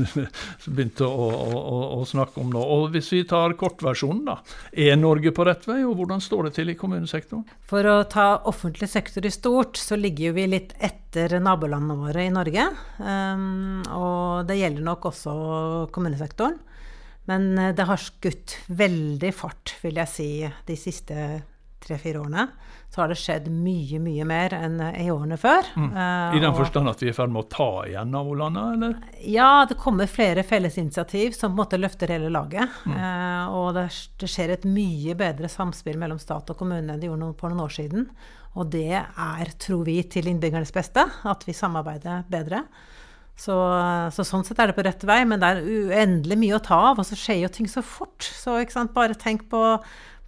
begynte 0.76 1.08
å, 1.08 1.28
å, 1.32 1.78
å, 1.96 2.02
snakke 2.08 2.42
om 2.44 2.52
nå. 2.52 2.60
Og 2.60 2.90
Hvis 2.92 3.12
vi 3.14 3.22
tar 3.28 3.56
kortversjonen, 3.60 4.26
da. 4.28 4.38
Er 4.76 5.00
Norge 5.00 5.32
på 5.36 5.46
rett 5.48 5.64
vei, 5.70 5.80
og 5.88 5.96
hvordan 6.00 6.24
står 6.24 6.50
det 6.50 6.56
til 6.60 6.74
i 6.74 6.78
kommunesektoren? 6.80 7.46
For 7.72 7.88
å 7.88 8.02
ta 8.12 8.34
offentlig 8.52 8.92
sektor 8.92 9.26
i 9.26 9.32
stort, 9.32 9.80
så 9.80 9.96
ligger 9.96 10.36
vi 10.36 10.50
litt 10.58 10.76
etter 10.84 11.38
nabolandene 11.40 11.96
våre 12.02 12.28
i 12.28 12.34
Norge. 12.36 12.68
Um, 13.00 13.80
og 13.96 14.44
det 14.50 14.60
gjelder 14.60 14.90
nok 14.92 15.08
også 15.14 15.38
kommunesektoren. 15.96 16.60
Men 17.32 17.50
eh, 17.58 17.72
det 17.78 17.88
har 17.88 18.02
skutt 18.02 18.60
veldig 18.68 19.32
fart, 19.36 19.78
vil 19.86 20.04
jeg 20.04 20.12
si, 20.12 20.30
de 20.68 20.78
siste 20.80 21.32
tre-fire 21.82 22.22
årene 22.22 22.50
så 22.92 23.02
har 23.02 23.08
det 23.08 23.16
skjedd 23.16 23.46
mye, 23.56 24.02
mye 24.04 24.26
mer 24.28 24.52
enn 24.58 24.74
i 24.84 25.06
årene 25.14 25.38
før. 25.40 25.64
Mm. 25.80 25.94
I 26.36 26.42
den 26.44 26.56
forstand 26.58 26.92
at 26.92 27.00
vi 27.00 27.08
er 27.08 27.14
i 27.14 27.16
ferd 27.16 27.32
med 27.32 27.46
å 27.46 27.52
ta 27.54 27.70
igjen 27.88 28.12
nabolandene, 28.12 28.74
eller? 28.76 29.22
Ja, 29.24 29.64
det 29.70 29.78
kommer 29.80 30.12
flere 30.12 30.44
fellesinitiativ 30.44 31.32
som 31.38 31.54
på 31.54 31.56
en 31.56 31.62
måte 31.62 31.80
løfter 31.80 32.12
hele 32.12 32.28
laget. 32.34 32.68
Mm. 32.84 32.98
Uh, 32.98 33.56
og 33.56 33.70
det, 33.80 33.88
skjer 34.28 34.58
et 34.58 34.68
mye 34.68 35.16
bedre 35.16 35.48
samspill 35.52 35.96
mellom 36.02 36.20
stat 36.20 36.52
og 36.52 36.60
kommune 36.60 36.84
enn 36.84 37.00
det 37.00 37.08
gjorde 37.08 37.32
for 37.40 37.54
noen 37.54 37.64
år 37.64 37.76
siden. 37.78 38.10
Og 38.60 38.68
det 38.76 39.00
er, 39.00 39.56
tror 39.64 39.86
vi, 39.88 40.02
til 40.12 40.28
innbyggernes 40.28 40.76
beste, 40.76 41.08
at 41.08 41.48
vi 41.48 41.56
samarbeider 41.56 42.28
bedre. 42.28 42.66
Så, 43.40 43.56
så, 44.14 44.26
sånn 44.28 44.44
sett 44.46 44.60
er 44.62 44.70
det 44.70 44.78
på 44.78 44.84
rett 44.86 45.04
vei, 45.08 45.24
men 45.26 45.42
det 45.42 45.50
er 45.50 45.62
uendelig 45.66 46.38
mye 46.38 46.58
å 46.60 46.64
ta 46.64 46.78
av. 46.92 47.02
Og 47.02 47.08
så 47.08 47.18
skjer 47.18 47.42
jo 47.42 47.52
ting 47.54 47.70
så 47.72 47.82
fort. 47.82 48.22
Så 48.22 48.60
bare 48.94 49.18
tenk 49.18 49.48
på 49.50 49.64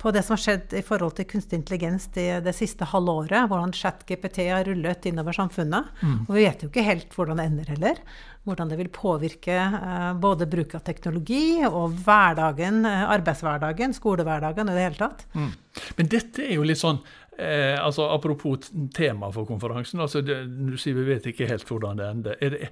på 0.03 0.11
det 0.11 0.23
som 0.25 0.35
har 0.35 0.41
skjedd 0.43 0.73
i 0.75 0.83
forhold 0.83 1.15
til 1.15 1.27
kunstig 1.31 1.61
intelligens 1.61 2.09
det, 2.15 2.41
det 2.43 2.53
siste 2.57 2.87
halve 2.91 3.13
året. 3.23 3.47
Hvordan 3.47 3.71
ChatGPT 3.77 4.41
har 4.49 4.67
rullet 4.67 5.07
innover 5.07 5.35
samfunnet. 5.37 5.93
Mm. 6.03 6.17
Og 6.25 6.33
vi 6.35 6.43
vet 6.43 6.63
jo 6.65 6.69
ikke 6.71 6.83
helt 6.83 7.15
hvordan 7.15 7.39
det 7.39 7.45
ender 7.47 7.71
heller. 7.71 8.01
Hvordan 8.43 8.73
det 8.73 8.79
vil 8.81 8.91
påvirke 8.91 9.55
eh, 9.55 10.09
både 10.19 10.49
bruk 10.51 10.75
av 10.75 10.83
teknologi 10.83 11.63
og 11.69 11.95
hverdagen, 12.03 12.83
eh, 12.89 13.05
arbeidshverdagen, 13.15 13.95
skolehverdagen 13.95 14.73
i 14.73 14.75
det 14.75 14.87
hele 14.89 14.99
tatt. 14.99 15.23
Mm. 15.37 15.53
Men 16.01 16.11
dette 16.11 16.43
er 16.49 16.57
jo 16.57 16.67
litt 16.67 16.83
sånn 16.83 16.99
Eh, 17.37 17.85
altså 17.85 18.09
Apropos 18.13 18.71
tema 18.93 19.31
for 19.31 19.45
konferansen. 19.45 19.99
altså 19.99 20.21
det, 20.21 20.43
Du 20.47 20.77
sier 20.77 20.97
vi 20.97 21.07
vet 21.07 21.25
ikke 21.25 21.47
helt 21.49 21.67
hvordan 21.67 21.97
det 21.97 22.09
ender. 22.09 22.35
Er 22.41 22.49
det, 22.49 22.69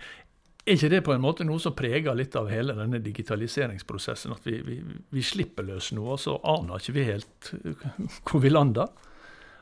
er 0.61 0.77
ikke 0.77 0.89
det 0.89 1.03
på 1.05 1.13
en 1.15 1.23
måte 1.23 1.45
noe 1.47 1.59
som 1.59 1.73
preger 1.73 2.13
litt 2.13 2.35
av 2.37 2.49
hele 2.51 2.75
denne 2.77 2.99
digitaliseringsprosessen? 3.01 4.35
At 4.35 4.45
vi, 4.45 4.59
vi, 4.65 4.81
vi 5.09 5.23
slipper 5.25 5.65
løs 5.65 5.89
noe, 5.97 6.13
og 6.13 6.21
så 6.21 6.37
aner 6.45 6.77
ikke 6.77 6.97
vi 6.99 7.07
helt 7.09 7.53
eh, 7.63 7.87
hvor 8.29 8.43
vi 8.43 8.53
lander? 8.53 8.91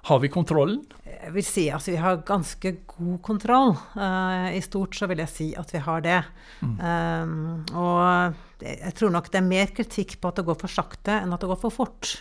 Har 0.08 0.20
vi 0.24 0.30
kontrollen? 0.32 0.80
Jeg 1.04 1.32
vil 1.36 1.44
si 1.44 1.66
altså 1.76 1.92
vi 1.92 2.00
har 2.00 2.22
ganske 2.28 2.72
god 2.88 3.18
kontroll. 3.24 3.74
Uh, 3.98 4.48
I 4.56 4.62
stort 4.64 4.96
så 4.96 5.10
vil 5.12 5.20
jeg 5.20 5.32
si 5.32 5.48
at 5.60 5.74
vi 5.76 5.82
har 5.84 6.06
det. 6.06 6.22
Mm. 6.64 6.78
Um, 6.80 7.34
og 7.76 8.64
jeg 8.64 8.96
tror 8.96 9.12
nok 9.12 9.28
det 9.32 9.42
er 9.42 9.50
mer 9.50 9.74
kritikk 9.76 10.16
på 10.22 10.32
at 10.32 10.40
det 10.40 10.48
går 10.48 10.60
for 10.62 10.72
sakte 10.72 11.20
enn 11.20 11.36
at 11.36 11.44
det 11.44 11.52
går 11.52 11.60
for 11.66 11.76
fort. 11.82 12.14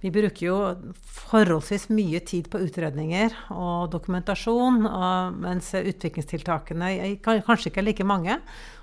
Vi 0.00 0.10
bruker 0.12 0.46
jo 0.46 0.58
forholdsvis 1.04 1.90
mye 1.92 2.22
tid 2.24 2.48
på 2.52 2.62
utredninger 2.64 3.34
og 3.52 3.90
dokumentasjon, 3.92 4.86
og, 4.88 5.36
mens 5.42 5.68
utviklingstiltakene 5.76 7.18
kanskje 7.24 7.68
ikke 7.68 7.82
er 7.82 7.88
like 7.90 8.06
mange. 8.08 8.38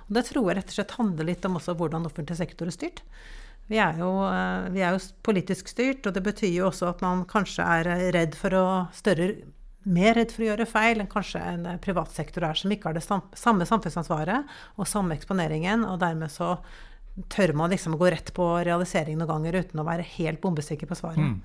Og 0.06 0.14
det 0.14 0.28
tror 0.28 0.46
jeg 0.46 0.60
rett 0.60 0.70
og 0.70 0.78
slett 0.78 0.96
handler 1.00 1.28
litt 1.28 1.48
om 1.48 1.58
hvordan 1.58 2.06
offentlig 2.06 2.38
sektor 2.38 2.70
er 2.70 2.76
styrt. 2.76 3.02
Vi 3.68 3.76
er, 3.82 3.98
jo, 4.00 4.08
eh, 4.24 4.70
vi 4.72 4.80
er, 4.80 4.94
jo, 4.96 5.02
politisk 5.26 5.68
styrt, 5.68 6.06
og 6.08 6.14
det 6.16 6.22
betyr 6.24 6.54
jo 6.54 6.70
også 6.70 6.88
at 6.88 7.02
man 7.04 7.26
kanskje 7.28 7.66
er 7.66 7.90
redd 8.16 8.38
for 8.38 8.54
å 8.56 8.66
større 8.96 9.34
mer 9.88 10.16
redd 10.18 10.32
for 10.34 10.44
å 10.44 10.48
gjøre 10.50 10.68
feil 10.68 11.02
enn 11.02 11.10
kanskje 11.10 11.40
en 11.40 11.66
privat 11.82 12.12
sektor 12.12 12.44
er, 12.48 12.58
som 12.58 12.72
ikke 12.72 12.90
har 12.90 12.96
det 12.98 13.04
samme 13.04 13.68
samfunnsansvaret 13.68 14.48
og 14.76 14.88
samme 14.88 15.16
eksponeringen, 15.16 15.84
og 15.88 16.00
dermed 16.02 16.32
så 16.32 16.56
tør 17.32 17.52
man 17.58 17.72
liksom 17.74 17.96
å 17.96 18.00
gå 18.00 18.10
rett 18.14 18.32
på 18.36 18.46
realisering 18.66 19.18
noen 19.18 19.30
ganger 19.32 19.60
uten 19.62 19.82
å 19.82 19.86
være 19.86 20.06
helt 20.16 20.40
bombesikker 20.42 20.90
på 20.90 20.98
svaret. 20.98 21.18
Mm. 21.18 21.38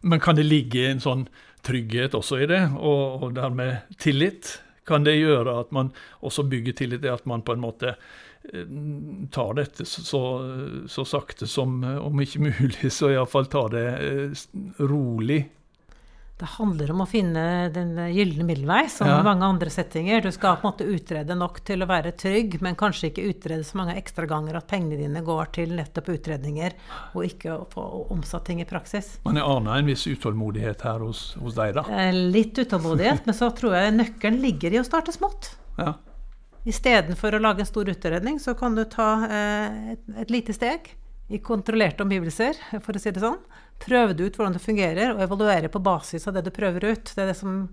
Men 0.00 0.22
kan 0.22 0.38
det 0.38 0.46
ligge 0.46 0.86
en 0.88 1.02
sånn 1.02 1.26
trygghet 1.66 2.14
også 2.16 2.40
i 2.40 2.48
det, 2.48 2.62
og, 2.78 3.26
og 3.26 3.36
dermed 3.36 3.96
tillit? 4.00 4.56
Kan 4.88 5.04
det 5.04 5.18
gjøre 5.18 5.58
at 5.60 5.74
man 5.76 5.92
også 6.24 6.46
bygger 6.48 6.78
tillit 6.78 7.04
i 7.04 7.12
at 7.12 7.26
man 7.28 7.44
på 7.44 7.54
en 7.54 7.62
måte 7.62 7.92
eh, 7.92 8.70
tar 9.34 9.52
dette 9.58 9.84
så, 9.86 10.22
så 10.88 11.04
sakte 11.06 11.46
som, 11.50 11.82
om 11.84 12.24
ikke 12.24 12.46
mulig, 12.48 12.92
så 12.94 13.12
iallfall 13.12 13.50
tar 13.52 13.74
det 13.76 13.86
eh, 13.98 14.44
rolig 14.80 15.44
det 16.40 16.48
handler 16.56 16.90
om 16.94 17.02
å 17.04 17.06
finne 17.08 17.42
den 17.74 17.92
gylne 18.14 18.44
middelvei, 18.48 18.86
som 18.88 19.08
ja. 19.08 19.18
i 19.20 19.24
mange 19.26 19.44
andre 19.44 19.70
settinger. 19.72 20.22
Du 20.24 20.30
skal 20.32 20.56
på 20.56 20.64
en 20.64 20.70
måte 20.70 20.86
utrede 20.88 21.36
nok 21.36 21.60
til 21.68 21.84
å 21.84 21.88
være 21.90 22.14
trygg, 22.16 22.56
men 22.64 22.78
kanskje 22.80 23.10
ikke 23.10 23.26
utrede 23.28 23.66
så 23.68 23.76
mange 23.80 23.96
ekstra 24.00 24.24
ganger 24.30 24.56
at 24.56 24.68
pengene 24.70 24.96
dine 25.02 25.20
går 25.26 25.50
til 25.58 25.74
nettopp 25.76 26.08
utredninger, 26.14 26.76
og 27.12 27.26
ikke 27.28 27.52
å 27.52 27.66
få 27.68 27.84
omsatt 28.16 28.48
ting 28.48 28.62
i 28.64 28.68
praksis. 28.68 29.18
Men 29.26 29.40
jeg 29.42 29.48
aner 29.52 29.82
en 29.82 29.90
viss 29.92 30.06
utålmodighet 30.08 30.86
her 30.88 31.04
hos, 31.04 31.24
hos 31.42 31.58
deg, 31.58 31.74
da? 31.76 31.84
Eh, 31.92 32.12
litt 32.32 32.56
utålmodighet, 32.62 33.28
men 33.28 33.36
så 33.36 33.50
tror 33.56 33.76
jeg 33.76 33.98
nøkkelen 33.98 34.40
ligger 34.40 34.78
i 34.78 34.80
å 34.80 34.86
starte 34.86 35.12
smått. 35.12 35.52
Ja. 35.76 35.98
Istedenfor 36.68 37.36
å 37.36 37.42
lage 37.44 37.64
en 37.64 37.68
stor 37.68 37.88
utredning, 37.92 38.40
så 38.40 38.56
kan 38.56 38.76
du 38.76 38.86
ta 38.88 39.10
eh, 39.28 39.92
et, 39.96 40.08
et 40.24 40.32
lite 40.32 40.56
steg 40.56 40.94
i 41.30 41.38
kontrollerte 41.38 42.02
omgivelser, 42.02 42.58
for 42.82 42.96
å 42.96 43.02
si 43.02 43.12
det 43.14 43.22
sånn. 43.22 43.38
Prøve 43.80 44.16
det 44.16 44.26
ut 44.26 44.36
hvordan 44.38 44.56
det 44.56 44.64
fungerer, 44.64 45.14
og 45.14 45.22
evaluere 45.24 45.70
på 45.72 45.82
basis 45.82 46.26
av 46.26 46.36
det 46.36 46.44
du 46.48 46.52
prøver 46.54 46.90
ut. 46.90 47.12
Det 47.14 47.22
er 47.22 47.30
det 47.30 47.38
som 47.38 47.68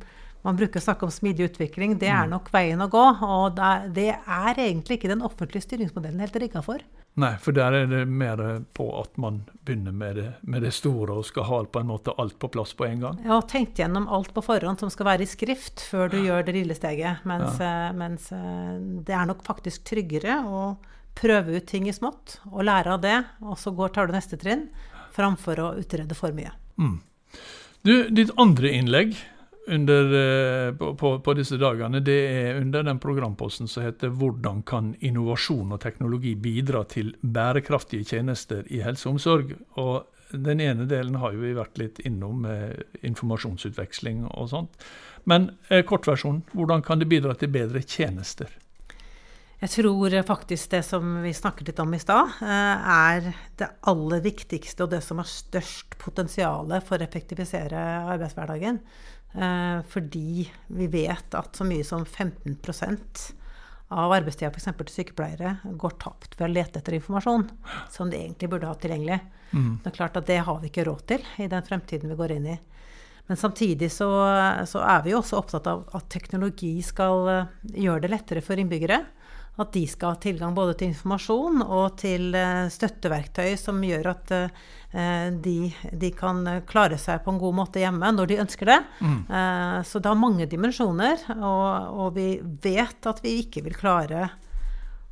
man 0.45 0.57
bruker 0.59 0.79
å 0.79 0.85
snakke 0.85 1.07
om 1.07 1.11
smidig 1.11 1.49
utvikling. 1.49 1.97
Det 1.99 2.07
er 2.07 2.27
mm. 2.27 2.35
nok 2.35 2.51
veien 2.53 2.83
å 2.83 2.89
gå. 2.91 3.03
Og 3.25 3.57
det 3.95 4.11
er 4.15 4.61
egentlig 4.61 4.99
ikke 4.99 5.11
den 5.11 5.25
offentlige 5.25 5.65
styringsmodellen 5.65 6.21
helt 6.23 6.39
rigga 6.39 6.63
for. 6.65 6.85
Nei, 7.17 7.31
for 7.41 7.55
der 7.57 7.73
er 7.73 7.87
det 7.89 8.03
mer 8.05 8.37
på 8.77 8.85
at 8.99 9.15
man 9.17 9.39
begynner 9.65 9.95
med 9.95 10.19
det, 10.19 10.27
med 10.45 10.61
det, 10.61 10.69
store 10.77 11.15
og 11.17 11.25
skal 11.25 11.47
ha 11.49 11.63
på 11.65 11.81
en 11.81 11.89
måte 11.89 12.13
alt 12.21 12.35
på 12.37 12.49
plass 12.53 12.75
på 12.77 12.85
en 12.85 13.01
gang. 13.07 13.23
Ja, 13.25 13.39
og 13.39 13.47
tenkt 13.49 13.81
gjennom 13.81 14.05
alt 14.13 14.29
på 14.35 14.43
forhånd 14.45 14.83
som 14.83 14.91
skal 14.93 15.09
være 15.09 15.25
i 15.25 15.31
skrift, 15.31 15.81
før 15.89 16.13
du 16.13 16.19
ja. 16.19 16.27
gjør 16.27 16.45
det 16.45 16.55
lille 16.59 16.77
steget. 16.77 17.25
Mens, 17.25 17.57
ja. 17.57 17.71
Eh, 17.89 17.95
mens, 17.97 18.29
eh, 18.37 18.75
det 19.07 19.17
er 19.17 19.25
nok 19.31 19.41
faktisk 19.47 19.87
tryggere 19.89 20.37
å 20.45 20.61
prøve 21.17 21.57
ut 21.57 21.67
ting 21.69 21.87
i 21.89 21.95
smått 21.95 22.39
og 22.51 22.65
lære 22.67 22.93
av 22.97 23.01
det, 23.03 23.17
og 23.41 23.57
så 23.59 23.73
går, 23.75 23.93
tar 23.95 24.07
du 24.07 24.15
neste 24.15 24.37
trinn, 24.39 24.67
framfor 25.15 25.61
å 25.63 25.71
utrede 25.81 26.17
for 26.17 26.35
mye. 26.37 26.53
Mm. 26.77 26.99
Du, 27.85 27.93
ditt 28.13 28.33
andre 28.37 28.71
innlegg 28.77 29.17
under, 29.67 30.03
eh, 30.67 30.73
på, 30.75 30.95
på, 30.95 31.19
på, 31.19 31.33
disse 31.33 31.57
dagene, 31.59 31.99
det 31.99 32.17
er 32.31 32.59
under 32.61 32.85
den 32.87 32.99
programposten 33.03 33.67
som 33.67 33.83
heter 33.83 34.09
'Hvordan 34.09 34.63
kan 34.63 34.95
innovasjon 34.99 35.71
og 35.71 35.81
teknologi 35.81 36.35
bidra 36.35 36.83
til 36.83 37.15
bærekraftige 37.21 38.05
tjenester 38.05 38.63
i 38.69 38.81
helse 38.81 39.09
og 39.09 39.15
omsorg?' 39.15 39.57
Og 39.75 40.05
Den 40.31 40.59
ene 40.59 40.83
delen 40.85 41.15
har 41.15 41.31
jo 41.31 41.39
vi 41.39 41.53
vært 41.55 41.77
litt 41.77 41.99
innom, 41.99 42.41
med 42.41 42.83
informasjonsutveksling 43.01 44.25
og 44.27 44.49
sånt. 44.49 44.69
Men 45.23 45.51
eh, 45.69 45.85
kortversjonen, 45.85 46.43
hvordan 46.51 46.83
kan 46.83 46.99
det 46.99 47.07
bidra 47.07 47.33
til 47.33 47.47
bedre 47.47 47.79
tjenester? 47.79 48.51
Jeg 49.57 49.71
tror 49.73 50.13
faktisk 50.21 50.69
det 50.69 50.83
som 50.85 51.15
vi 51.23 51.31
snakket 51.33 51.71
litt 51.71 51.79
om 51.81 51.93
i 51.97 51.99
stad, 51.99 52.29
eh, 52.45 52.89
er 52.93 53.31
det 53.57 53.71
aller 53.89 54.21
viktigste 54.21 54.85
og 54.85 54.91
det 54.91 55.01
som 55.01 55.17
har 55.17 55.29
størst 55.29 55.97
potensial 55.97 56.69
for 56.85 57.01
å 57.01 57.07
effektivisere 57.07 57.81
arbeidshverdagen. 58.13 58.77
Eh, 59.33 59.81
fordi 59.89 60.45
vi 60.67 60.87
vet 60.87 61.33
at 61.33 61.57
så 61.57 61.65
mye 61.65 61.83
som 61.83 62.05
15% 62.05 63.33
av 63.89 64.13
arbeidstida 64.13 64.51
f.eks. 64.51 64.69
til 64.77 64.93
sykepleiere 64.93 65.57
går 65.73 65.97
tapt 66.01 66.37
ved 66.37 66.49
å 66.49 66.53
lete 66.53 66.79
etter 66.79 66.97
informasjon 66.99 67.47
som 67.89 68.11
de 68.11 68.19
egentlig 68.19 68.49
burde 68.51 68.69
ha 68.69 68.77
tilgjengelig. 68.77 69.19
Mm. 69.51 69.79
Det 69.81 69.89
er 69.89 69.97
klart 69.97 70.17
at 70.19 70.27
det 70.27 70.41
har 70.45 70.61
vi 70.61 70.69
ikke 70.69 70.85
råd 70.85 71.05
til 71.09 71.29
i 71.41 71.49
den 71.49 71.65
fremtiden 71.65 72.11
vi 72.11 72.19
går 72.19 72.37
inn 72.37 72.49
i. 72.53 72.57
Men 73.27 73.39
samtidig 73.39 73.89
så, 73.91 74.07
så 74.69 74.81
er 74.85 75.01
vi 75.03 75.11
jo 75.11 75.19
også 75.19 75.39
opptatt 75.41 75.65
av 75.67 75.87
at 75.97 76.09
teknologi 76.13 76.77
skal 76.85 77.31
eh, 77.31 77.55
gjøre 77.87 78.05
det 78.05 78.13
lettere 78.13 78.45
for 78.45 78.59
innbyggere 78.59 79.01
at 79.57 79.73
de 79.73 79.83
skal 79.89 80.13
ha 80.13 80.21
tilgang 80.21 80.55
både 80.57 80.75
til 80.77 80.91
informasjon 80.91 81.63
og 81.65 81.97
til 82.01 82.35
eh, 82.37 82.67
støtteverktøy 82.71 83.55
som 83.59 83.81
gjør 83.83 84.11
at 84.13 84.33
eh, 84.37 85.29
de, 85.33 85.57
de, 85.91 86.11
kan 86.15 86.43
klare 86.69 86.99
seg 87.01 87.23
på 87.25 87.33
en 87.33 87.41
god 87.41 87.57
måte 87.57 87.81
hjemme 87.81 88.11
når 88.13 88.31
de 88.31 88.41
ønsker 88.45 88.69
det. 88.69 88.79
Mm. 89.01 89.19
Eh, 89.39 89.79
så 89.89 90.01
det 90.01 90.11
har 90.11 90.19
mange 90.19 90.49
dimensjoner, 90.49 91.25
og, 91.37 91.97
og, 92.05 92.11
vi 92.17 92.29
vet 92.63 93.09
at 93.09 93.23
vi 93.25 93.39
ikke 93.43 93.65
vil 93.65 93.77
klare 93.77 94.29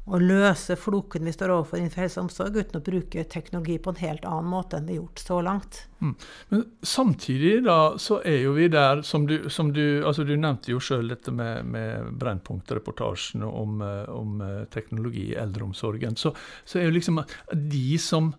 å 0.05 0.19
løse 0.21 0.75
floken 0.77 1.25
vi 1.25 1.33
står 1.33 1.49
overfor 1.49 1.79
innenfor 1.79 2.03
helse 2.03 2.19
og 2.19 2.27
omsorg, 2.27 2.57
uten 2.59 2.77
å 2.77 2.83
bruke 2.85 3.23
teknologi 3.29 3.79
på 3.81 3.89
en 3.89 4.01
helt 4.03 4.25
annen 4.29 4.51
måte 4.51 4.77
enn 4.77 4.85
vi 4.85 4.93
har 4.93 5.01
gjort 5.01 5.21
så 5.23 5.39
langt. 5.45 5.79
Mm. 5.97 6.11
Men 6.51 6.65
samtidig 6.85 7.53
da, 7.65 7.77
så 8.01 8.19
er 8.21 8.43
jo 8.43 8.53
vi 8.53 8.67
der, 8.69 9.01
som 9.07 9.25
du, 9.25 9.49
som 9.49 9.71
du 9.73 10.05
altså 10.05 10.27
du 10.27 10.35
nevnte 10.37 10.69
jo 10.75 10.81
sjøl 10.83 11.09
dette 11.09 11.33
med, 11.33 11.65
med 11.73 12.11
Brennpunkt-reportasjene 12.21 13.49
om, 13.49 13.81
eh, 13.81 14.03
om, 14.13 14.35
eh, 14.45 14.59
teknologi 14.73 15.31
i 15.31 15.39
eldreomsorgen. 15.41 16.19
Så, 16.21 16.35
så, 16.65 16.79
er 16.79 16.89
jo 16.89 16.97
liksom 16.99 17.23
de 17.49 17.87
som 18.01 18.29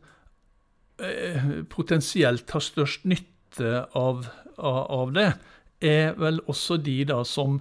eh, 1.02 1.50
potensielt 1.72 2.54
har 2.54 2.62
størst 2.62 3.10
nytte 3.10 3.88
av, 3.98 4.22
av, 4.54 4.80
av 5.00 5.18
det, 5.18 5.32
er 5.82 6.14
vel 6.20 6.38
også 6.46 6.78
de 6.78 7.00
da 7.10 7.24
som 7.26 7.58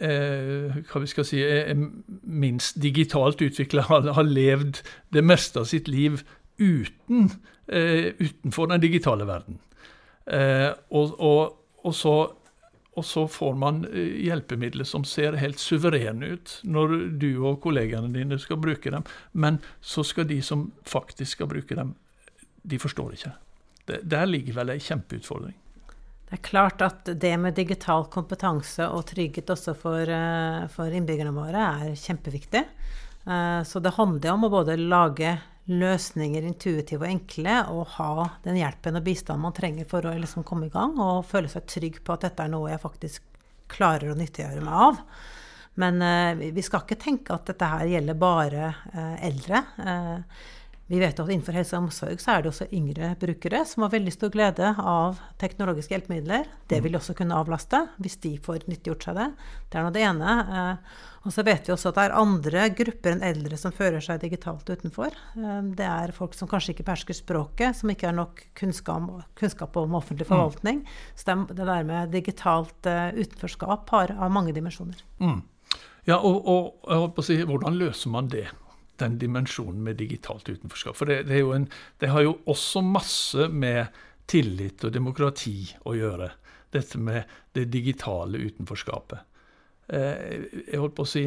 hva 0.00 1.00
vi 1.02 1.24
si, 1.28 1.42
er 1.44 1.76
minst 2.24 2.78
digitalt 2.80 3.42
utvikla, 3.44 3.82
har, 3.90 4.22
levd 4.24 4.80
det 5.12 5.22
meste 5.24 5.60
av 5.60 5.68
sitt 5.68 5.90
liv 5.92 6.22
uten, 6.60 7.30
eh, 7.66 8.12
utenfor 8.18 8.66
den 8.66 8.80
digitale 8.80 9.26
verden. 9.28 9.58
Eh, 10.26 10.70
og, 10.90 11.16
og, 11.20 11.56
og, 11.84 11.94
så, 11.94 12.14
og, 12.92 13.04
så, 13.04 13.26
får 13.26 13.56
man 13.58 13.84
eh, 13.88 14.20
hjelpemidler 14.26 14.84
som 14.84 15.04
ser 15.04 15.38
helt 15.40 15.60
suverene 15.60 16.34
ut 16.36 16.58
når 16.62 16.96
du 17.20 17.30
og 17.48 17.60
kollegaene 17.64 18.12
dine 18.14 18.38
skal 18.38 18.60
bruke 18.60 18.92
dem, 18.92 19.06
men 19.32 19.58
så 19.80 20.04
skal 20.06 20.28
de 20.28 20.40
som 20.44 20.70
faktisk 20.84 21.38
skal 21.38 21.50
bruke 21.50 21.76
dem, 21.76 21.94
de 22.62 22.78
forstår 22.78 23.16
ikke. 23.16 23.34
Der 23.88 24.28
ligger 24.28 24.60
vel 24.60 24.76
ei 24.76 24.82
kjempeutfordring. 24.84 25.56
Det 26.30 26.36
er 26.38 26.46
klart 26.46 26.82
at 26.86 27.08
det 27.18 27.32
med 27.42 27.56
digital 27.58 28.04
kompetanse 28.06 28.84
og 28.86 29.08
trygghet 29.08 29.48
også 29.50 29.72
for, 29.74 30.06
eh, 30.06 30.66
for 30.70 30.94
innbyggerne 30.94 31.34
våre 31.34 31.64
er 31.82 31.96
kjempeviktig. 31.98 32.60
Eh, 33.26 33.62
så 33.66 33.82
det 33.82 33.96
handler 33.96 34.30
om 34.30 34.46
å 34.46 34.50
både 34.52 34.76
lage 34.78 35.40
løsninger 35.66 36.46
intuitive 36.46 37.02
og 37.02 37.10
enkle, 37.10 37.56
og 37.74 37.88
ha 37.96 38.28
den 38.44 38.60
hjelpen 38.62 38.96
og 38.96 39.02
bistanden 39.02 39.42
man 39.42 39.52
trenger 39.58 39.88
for 39.90 40.06
å 40.06 40.14
liksom 40.14 40.46
komme 40.46 40.66
i 40.66 40.70
gang, 40.70 40.94
og 41.02 41.26
føle 41.26 41.50
seg 41.50 41.66
trygg 41.66 41.98
på 42.04 42.14
at 42.14 42.28
dette 42.28 42.46
er 42.46 42.54
noe 42.54 42.70
jeg 42.70 42.84
faktisk 42.86 43.26
klarer 43.66 44.12
å 44.12 44.18
nyttiggjøre 44.18 44.62
meg 44.62 44.86
av. 44.86 45.02
Men 45.82 46.00
eh, 46.00 46.46
vi 46.54 46.62
skal 46.62 46.86
ikke 46.86 47.02
tenke 47.10 47.34
at 47.34 47.50
dette 47.50 47.74
her 47.74 47.90
gjelder 47.90 48.14
bare 48.14 48.74
eldre. 49.18 49.66
Vi 50.90 50.98
vet 50.98 51.20
at 51.22 51.28
innenfor 51.30 51.54
helse 51.54 51.76
og 51.78 51.84
omsorg 51.84 52.18
så 52.18 52.32
er 52.32 52.42
det 52.42 52.50
også 52.50 52.66
yngre 52.74 53.12
brukere 53.20 53.60
som 53.68 53.84
har 53.84 53.92
veldig 53.92 54.10
stor 54.10 54.32
glede 54.34 54.72
av 54.74 55.20
teknologiske 55.38 55.94
hjelpemidler. 55.94 56.48
Det 56.66 56.80
vil 56.82 56.96
også 56.98 57.14
kunne 57.14 57.36
avlaste 57.38 57.84
hvis 58.02 58.16
de 58.24 58.32
får 58.42 58.64
nyttiggjort 58.66 59.06
seg 59.06 59.20
det. 59.20 59.26
Det 59.70 59.78
er 59.78 59.84
nå 59.86 59.92
det 59.94 60.02
ene. 60.08 60.32
Eh, 60.42 60.96
og 61.20 61.36
så 61.36 61.44
vet 61.46 61.68
vi 61.68 61.74
også 61.76 61.92
at 61.92 62.00
det 62.00 62.06
er 62.08 62.16
andre 62.18 62.64
grupper 62.74 63.14
enn 63.14 63.22
eldre 63.28 63.58
som 63.60 63.74
fører 63.76 64.02
seg 64.02 64.18
digitalt 64.24 64.66
utenfor. 64.66 65.14
Eh, 65.38 65.60
det 65.78 65.86
er 65.86 66.14
folk 66.16 66.34
som 66.34 66.50
kanskje 66.50 66.74
ikke 66.74 66.88
behersker 66.88 67.18
språket, 67.20 67.78
som 67.78 67.92
ikke 67.94 68.08
har 68.08 68.16
nok 68.16 68.42
kunnskap, 68.58 69.78
om 69.78 69.94
offentlig 69.94 70.26
mm. 70.26 70.30
forvaltning. 70.32 70.80
Så 71.14 71.36
det, 71.52 71.60
der 71.60 71.86
med 71.86 72.10
digitalt 72.16 72.90
eh, 72.90 73.12
utenforskap 73.14 73.94
har, 73.94 74.16
mange 74.26 74.56
dimensjoner. 74.58 74.98
Mm. 75.22 75.38
Ja, 76.10 76.18
og, 76.18 76.82
og 76.82 77.22
si, 77.22 77.38
hvordan 77.46 77.78
løser 77.78 78.10
man 78.10 78.32
det? 78.32 78.48
Den 79.00 79.18
dimensjonen 79.20 79.82
med 79.84 79.98
digitalt 80.00 80.48
utenforskap. 80.48 80.96
For 80.98 81.10
det, 81.10 81.22
det, 81.28 81.40
en, 81.40 81.66
det, 82.00 82.12
har 82.12 82.24
jo 82.26 82.38
også 82.50 82.82
masse 82.84 83.48
med 83.48 83.88
tillit 84.30 84.84
og 84.86 84.94
demokrati 84.94 85.64
å 85.88 85.96
gjøre, 85.98 86.30
dette 86.70 87.00
med 87.02 87.30
det 87.56 87.66
digitale 87.72 88.38
utenforskapet. 88.38 89.24
Eh, 89.90 90.36
jeg 90.68 90.78
holdt 90.78 90.94
på 90.98 91.06
å 91.06 91.10
si, 91.10 91.24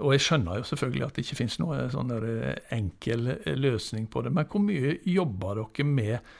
og 0.00 0.14
jeg 0.14 0.24
skjønner 0.24 0.60
jo 0.60 0.68
selvfølgelig 0.70 1.04
at 1.04 1.18
det 1.18 1.26
ikke 1.26 1.38
finnes 1.42 1.58
noen 1.60 1.92
sånn 1.92 2.14
eh, 2.16 2.56
enkel 2.76 3.34
løsning 3.60 4.08
på 4.12 4.24
det, 4.24 4.32
men 4.32 4.48
hvor 4.48 4.64
mye 4.64 4.96
jobber 5.04 5.60
dere 5.60 5.88
med 5.90 6.34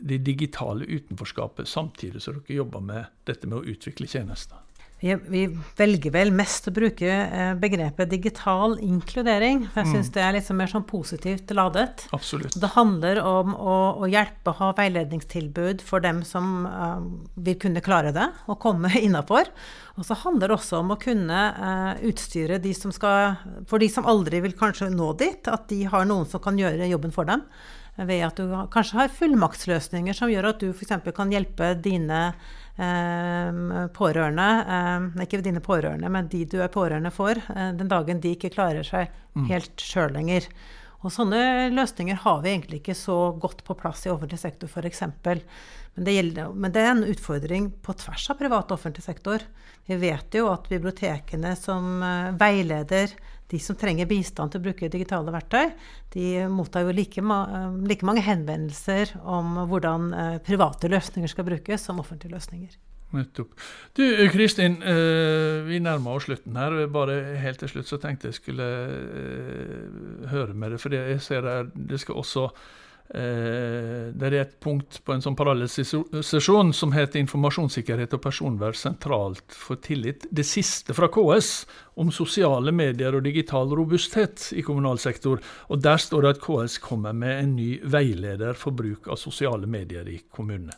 det 0.00 0.22
digitale 0.24 0.86
utenforskapet 0.88 1.68
samtidig 1.68 2.22
som 2.24 2.38
dere 2.40 2.56
jobber 2.62 2.80
med 2.80 3.22
dette 3.28 3.48
med 3.50 3.60
å 3.60 3.74
utvikle 3.74 4.08
tjenester? 4.08 4.64
Vi, 5.00 5.14
vi, 5.32 5.46
velger 5.78 6.12
vel 6.12 6.30
mest 6.36 6.68
å 6.68 6.72
bruke 6.76 7.08
eh, 7.08 7.52
begrepet 7.56 8.10
digital 8.12 8.76
inkludering. 8.84 9.62
For 9.70 9.80
jeg 9.80 9.88
mm. 9.88 9.94
syns 9.96 10.10
det 10.12 10.24
er 10.24 10.34
litt 10.36 10.50
mer 10.58 10.68
sånn 10.68 10.84
positivt 10.88 11.54
ladet. 11.56 12.04
Absolutt. 12.16 12.58
Det 12.60 12.72
handler 12.74 13.22
om 13.24 13.54
å, 13.56 13.76
å 14.04 14.10
hjelpe, 14.10 14.52
ha 14.58 14.70
veiledningstilbud 14.76 15.80
for 15.86 16.04
dem 16.04 16.20
som 16.28 16.66
uh, 16.68 17.00
vil 17.40 17.56
kunne 17.62 17.80
klare 17.84 18.12
det, 18.12 18.28
og 18.52 18.60
komme 18.60 18.92
innafor. 19.06 19.48
Og 19.96 20.04
så 20.04 20.18
handler 20.20 20.52
det 20.52 20.58
også 20.58 20.82
om 20.82 20.92
å 20.92 21.00
kunne 21.00 21.40
uh, 21.56 21.92
utstyre 22.06 22.60
de 22.60 22.72
som 22.76 22.92
skal 22.92 23.40
For 23.68 23.80
de 23.80 23.88
som 23.92 24.06
aldri 24.08 24.42
vil 24.44 24.56
kanskje 24.56 24.90
nå 24.92 25.14
dit, 25.20 25.48
at 25.48 25.68
de 25.72 25.82
har 25.88 26.04
noen 26.08 26.28
som 26.28 26.44
kan 26.44 26.60
gjøre 26.60 26.92
jobben 26.92 27.14
for 27.14 27.28
dem. 27.28 27.48
Ved 27.98 28.24
at 28.24 28.38
du 28.38 28.54
kanskje 28.72 28.96
har 29.00 29.12
fullmaktsløsninger 29.12 30.16
som 30.16 30.30
gjør 30.30 30.52
at 30.52 30.62
du 30.62 30.70
f.eks. 30.70 30.94
kan 31.16 31.32
hjelpe 31.34 31.74
dine 31.82 32.20
Eh, 32.80 33.86
pårørende, 33.92 34.44
eh, 34.72 35.24
ikke 35.24 35.42
dine 35.44 35.60
pårørende, 35.60 36.08
men 36.08 36.28
de 36.32 36.46
du 36.48 36.62
er 36.62 36.70
pårørende 36.72 37.10
for, 37.12 37.36
eh, 37.36 37.72
den 37.76 37.88
dagen 37.88 38.20
de 38.20 38.32
ikke 38.32 38.52
klarer 38.54 38.86
seg 38.86 39.10
mm. 39.34 39.48
helt 39.50 39.76
sjøl 39.76 40.14
lenger. 40.14 40.46
Og 41.04 41.12
sånne 41.12 41.68
løsninger 41.74 42.22
har 42.22 42.40
vi 42.40 42.54
egentlig 42.54 42.80
ikke 42.80 42.96
så 42.96 43.36
godt 43.36 43.64
på 43.64 43.76
plass 43.76 44.06
i 44.06 44.12
offentlig 44.12 44.38
sektor, 44.40 44.68
f.eks. 44.68 45.02
Men, 45.02 45.42
det 46.06 46.14
gjelder, 46.14 46.54
men 46.54 46.72
det 46.72 46.80
er 46.80 46.90
en 46.94 47.04
utfordring 47.04 47.68
på 47.84 47.96
tvers 48.00 48.30
av 48.30 48.38
privat 48.40 48.70
og 48.70 48.78
offentlig 48.78 49.04
sektor. 49.04 49.44
Vi 49.88 50.00
vet 50.00 50.32
jo 50.32 50.48
at 50.48 50.68
bibliotekene 50.70 51.52
som 51.58 52.00
veileder 52.40 53.12
de 53.50 53.58
som 53.62 53.78
trenger 53.78 54.08
bistand 54.10 54.52
til 54.52 54.60
å 54.60 54.66
bruke 54.68 54.90
digitale 54.92 55.34
verktøy, 55.34 55.72
de 56.14 56.46
mottar 56.52 56.86
jo 56.86 56.94
like, 56.94 57.24
like 57.86 58.06
mange 58.06 58.22
henvendelser 58.26 59.16
om 59.22 59.64
hvordan 59.70 60.12
eh, 60.14 60.38
private 60.46 60.90
løsninger 60.92 61.32
skal 61.32 61.48
brukes, 61.48 61.84
som 61.86 62.02
offentlige 62.02 62.36
løsninger. 62.36 62.78
Nettopp. 63.10 63.56
Du 63.98 64.04
Kristin, 64.30 64.82
eh, 64.82 65.64
vi 65.66 65.80
nærmer 65.82 66.14
oss 66.14 66.28
slutten 66.28 66.56
her. 66.56 66.86
Bare 66.94 67.16
helt 67.42 67.58
til 67.58 67.72
slutt 67.72 67.90
så 67.90 67.98
tenkte 67.98 68.30
jeg 68.30 68.38
skulle 68.38 68.68
eh, 68.86 70.28
høre 70.30 70.54
med 70.54 70.76
deg, 70.76 70.82
for 70.82 70.94
jeg 70.94 71.18
ser 71.24 71.48
her 71.48 71.72
det 71.74 71.98
skal 72.02 72.20
også 72.22 72.46
Eh, 73.10 74.10
det 74.14 74.28
er 74.28 74.36
et 74.38 74.52
punkt 74.62 75.00
på 75.02 75.14
en 75.16 75.22
sånn 75.24 75.34
parallellsesjon 75.34 76.70
som 76.76 76.92
heter 76.94 77.18
'Informasjonssikkerhet 77.18 78.14
og 78.14 78.22
personvern 78.22 78.76
sentralt 78.76 79.50
for 79.50 79.76
tillit'. 79.76 80.28
Det 80.30 80.46
siste 80.46 80.94
fra 80.94 81.08
KS 81.08 81.66
om 81.96 82.12
sosiale 82.12 82.70
medier 82.70 83.16
og 83.16 83.24
digital 83.24 83.66
robusthet 83.66 84.52
i 84.54 84.62
kommunal 84.62 84.98
sektor. 84.98 85.40
Og 85.70 85.82
Der 85.82 85.96
står 85.96 86.22
det 86.22 86.30
at 86.30 86.40
KS 86.40 86.78
kommer 86.78 87.12
med 87.12 87.42
en 87.42 87.56
ny 87.56 87.80
veileder 87.82 88.54
for 88.54 88.70
bruk 88.70 89.08
av 89.08 89.16
sosiale 89.16 89.66
medier 89.66 90.06
i 90.08 90.20
kommunene. 90.30 90.72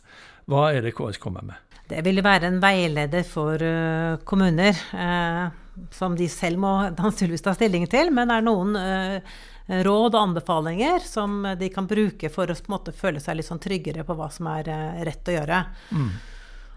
Hva 0.47 0.73
er 0.73 0.81
det 0.81 0.95
KS 0.95 1.19
kommer 1.19 1.43
med? 1.43 1.55
Det 1.87 2.01
vil 2.03 2.23
være 2.23 2.47
en 2.47 2.61
veileder 2.61 3.23
for 3.23 3.53
uh, 3.61 4.17
kommuner, 4.25 4.73
uh, 4.93 5.51
som 5.91 6.15
de 6.15 6.27
selv 6.27 6.57
må 6.57 6.95
ta 6.95 7.11
stilling 7.53 7.87
til. 7.87 8.11
Men 8.11 8.27
det 8.27 8.37
er 8.37 8.41
noen 8.41 8.75
uh, 8.75 9.21
råd 9.67 10.15
og 10.15 10.19
anbefalinger 10.19 11.05
som 11.07 11.41
de 11.59 11.69
kan 11.71 11.87
bruke 11.87 12.29
for 12.33 12.51
å 12.51 12.57
måte, 12.71 12.95
føle 12.95 13.21
seg 13.23 13.39
litt 13.39 13.47
sånn 13.47 13.63
tryggere 13.63 14.03
på 14.07 14.17
hva 14.17 14.29
som 14.33 14.49
er 14.51 14.69
eh, 14.71 15.01
rett 15.07 15.31
å 15.31 15.37
gjøre. 15.37 15.65
Mm. 15.95 16.13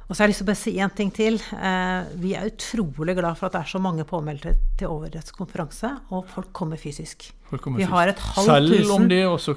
Og 0.07 0.14
så 0.14 0.22
har 0.22 0.29
jeg 0.29 0.37
lyst 0.37 0.38
til 0.38 0.46
å 0.46 0.51
bare 0.53 0.61
si 0.61 0.72
én 0.79 0.92
ting 0.94 1.09
til. 1.11 1.37
Eh, 1.59 2.11
vi 2.22 2.35
er 2.38 2.46
utrolig 2.46 3.16
glad 3.18 3.35
for 3.38 3.49
at 3.49 3.57
det 3.57 3.62
er 3.64 3.70
så 3.72 3.81
mange 3.83 4.05
påmeldte 4.07 4.53
til 4.79 4.92
årets 4.92 5.35
konferanse, 5.35 5.90
og 6.14 6.29
folk 6.31 6.53
kommer 6.55 6.79
fysisk. 6.79 7.27
Folk 7.51 7.64
kommer 7.64 7.83
vi 7.83 7.88
har 7.90 8.12
et 8.12 8.22
halvt 8.22 8.70
tusen, 8.70 9.11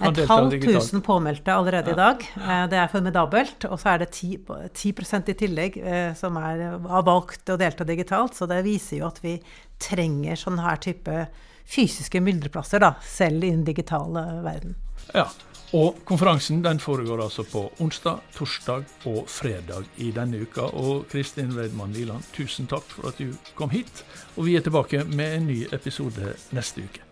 et 0.09 0.21
halvt 0.29 0.65
tusen 0.65 1.03
påmeldte 1.05 1.53
allerede 1.53 1.93
i 1.93 1.99
dag. 1.99 2.25
Eh, 2.41 2.63
det 2.71 2.79
er 2.81 2.89
formidabelt. 2.89 3.67
Og 3.69 3.77
så 3.77 3.93
er 3.93 4.01
det 4.01 4.09
10, 4.09 4.41
10% 4.73 5.29
i 5.29 5.37
tillegg 5.43 5.77
eh, 5.83 6.09
som 6.17 6.41
er, 6.41 6.65
har 6.95 7.05
valgt 7.05 7.53
å 7.53 7.59
delta 7.61 7.85
digitalt. 7.85 8.33
Så 8.33 8.49
det 8.49 8.63
viser 8.65 9.03
jo 9.03 9.09
at 9.11 9.21
vi 9.21 9.37
trenger 9.77 10.39
sånn 10.39 10.57
her 10.65 10.81
type 10.81 11.27
fysiske 11.69 12.21
myldreplasser, 12.23 12.82
da, 12.82 12.95
selv 13.05 13.43
i 13.43 13.53
den 13.53 13.63
digitale 13.67 14.25
verden. 14.45 14.75
Ja, 15.13 15.27
og 15.73 15.99
konferansen 16.05 16.63
den 16.65 16.79
foregår 16.82 17.21
altså 17.23 17.43
på 17.45 17.67
onsdag, 17.79 18.23
torsdag 18.34 18.86
og 19.05 19.29
fredag 19.29 19.86
i 19.97 20.10
denne 20.12 20.41
uka. 20.41 20.62
Og 20.62 21.05
Kristin 21.12 21.53
Weidmann 21.53 21.93
Liland, 21.93 22.25
tusen 22.34 22.67
takk 22.67 22.89
for 22.89 23.12
at 23.12 23.21
du 23.21 23.36
kom 23.55 23.69
hit. 23.69 24.03
Og 24.38 24.49
vi 24.49 24.58
er 24.58 24.65
tilbake 24.65 25.03
med 25.05 25.38
en 25.38 25.47
ny 25.51 25.62
episode 25.71 26.34
neste 26.51 26.88
uke. 26.89 27.05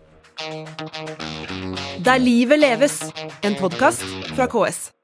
Der 2.04 2.18
livet 2.18 2.58
leves, 2.58 3.02
en 3.42 3.58
podkast 3.58 4.06
fra 4.34 4.46
KS. 4.46 4.97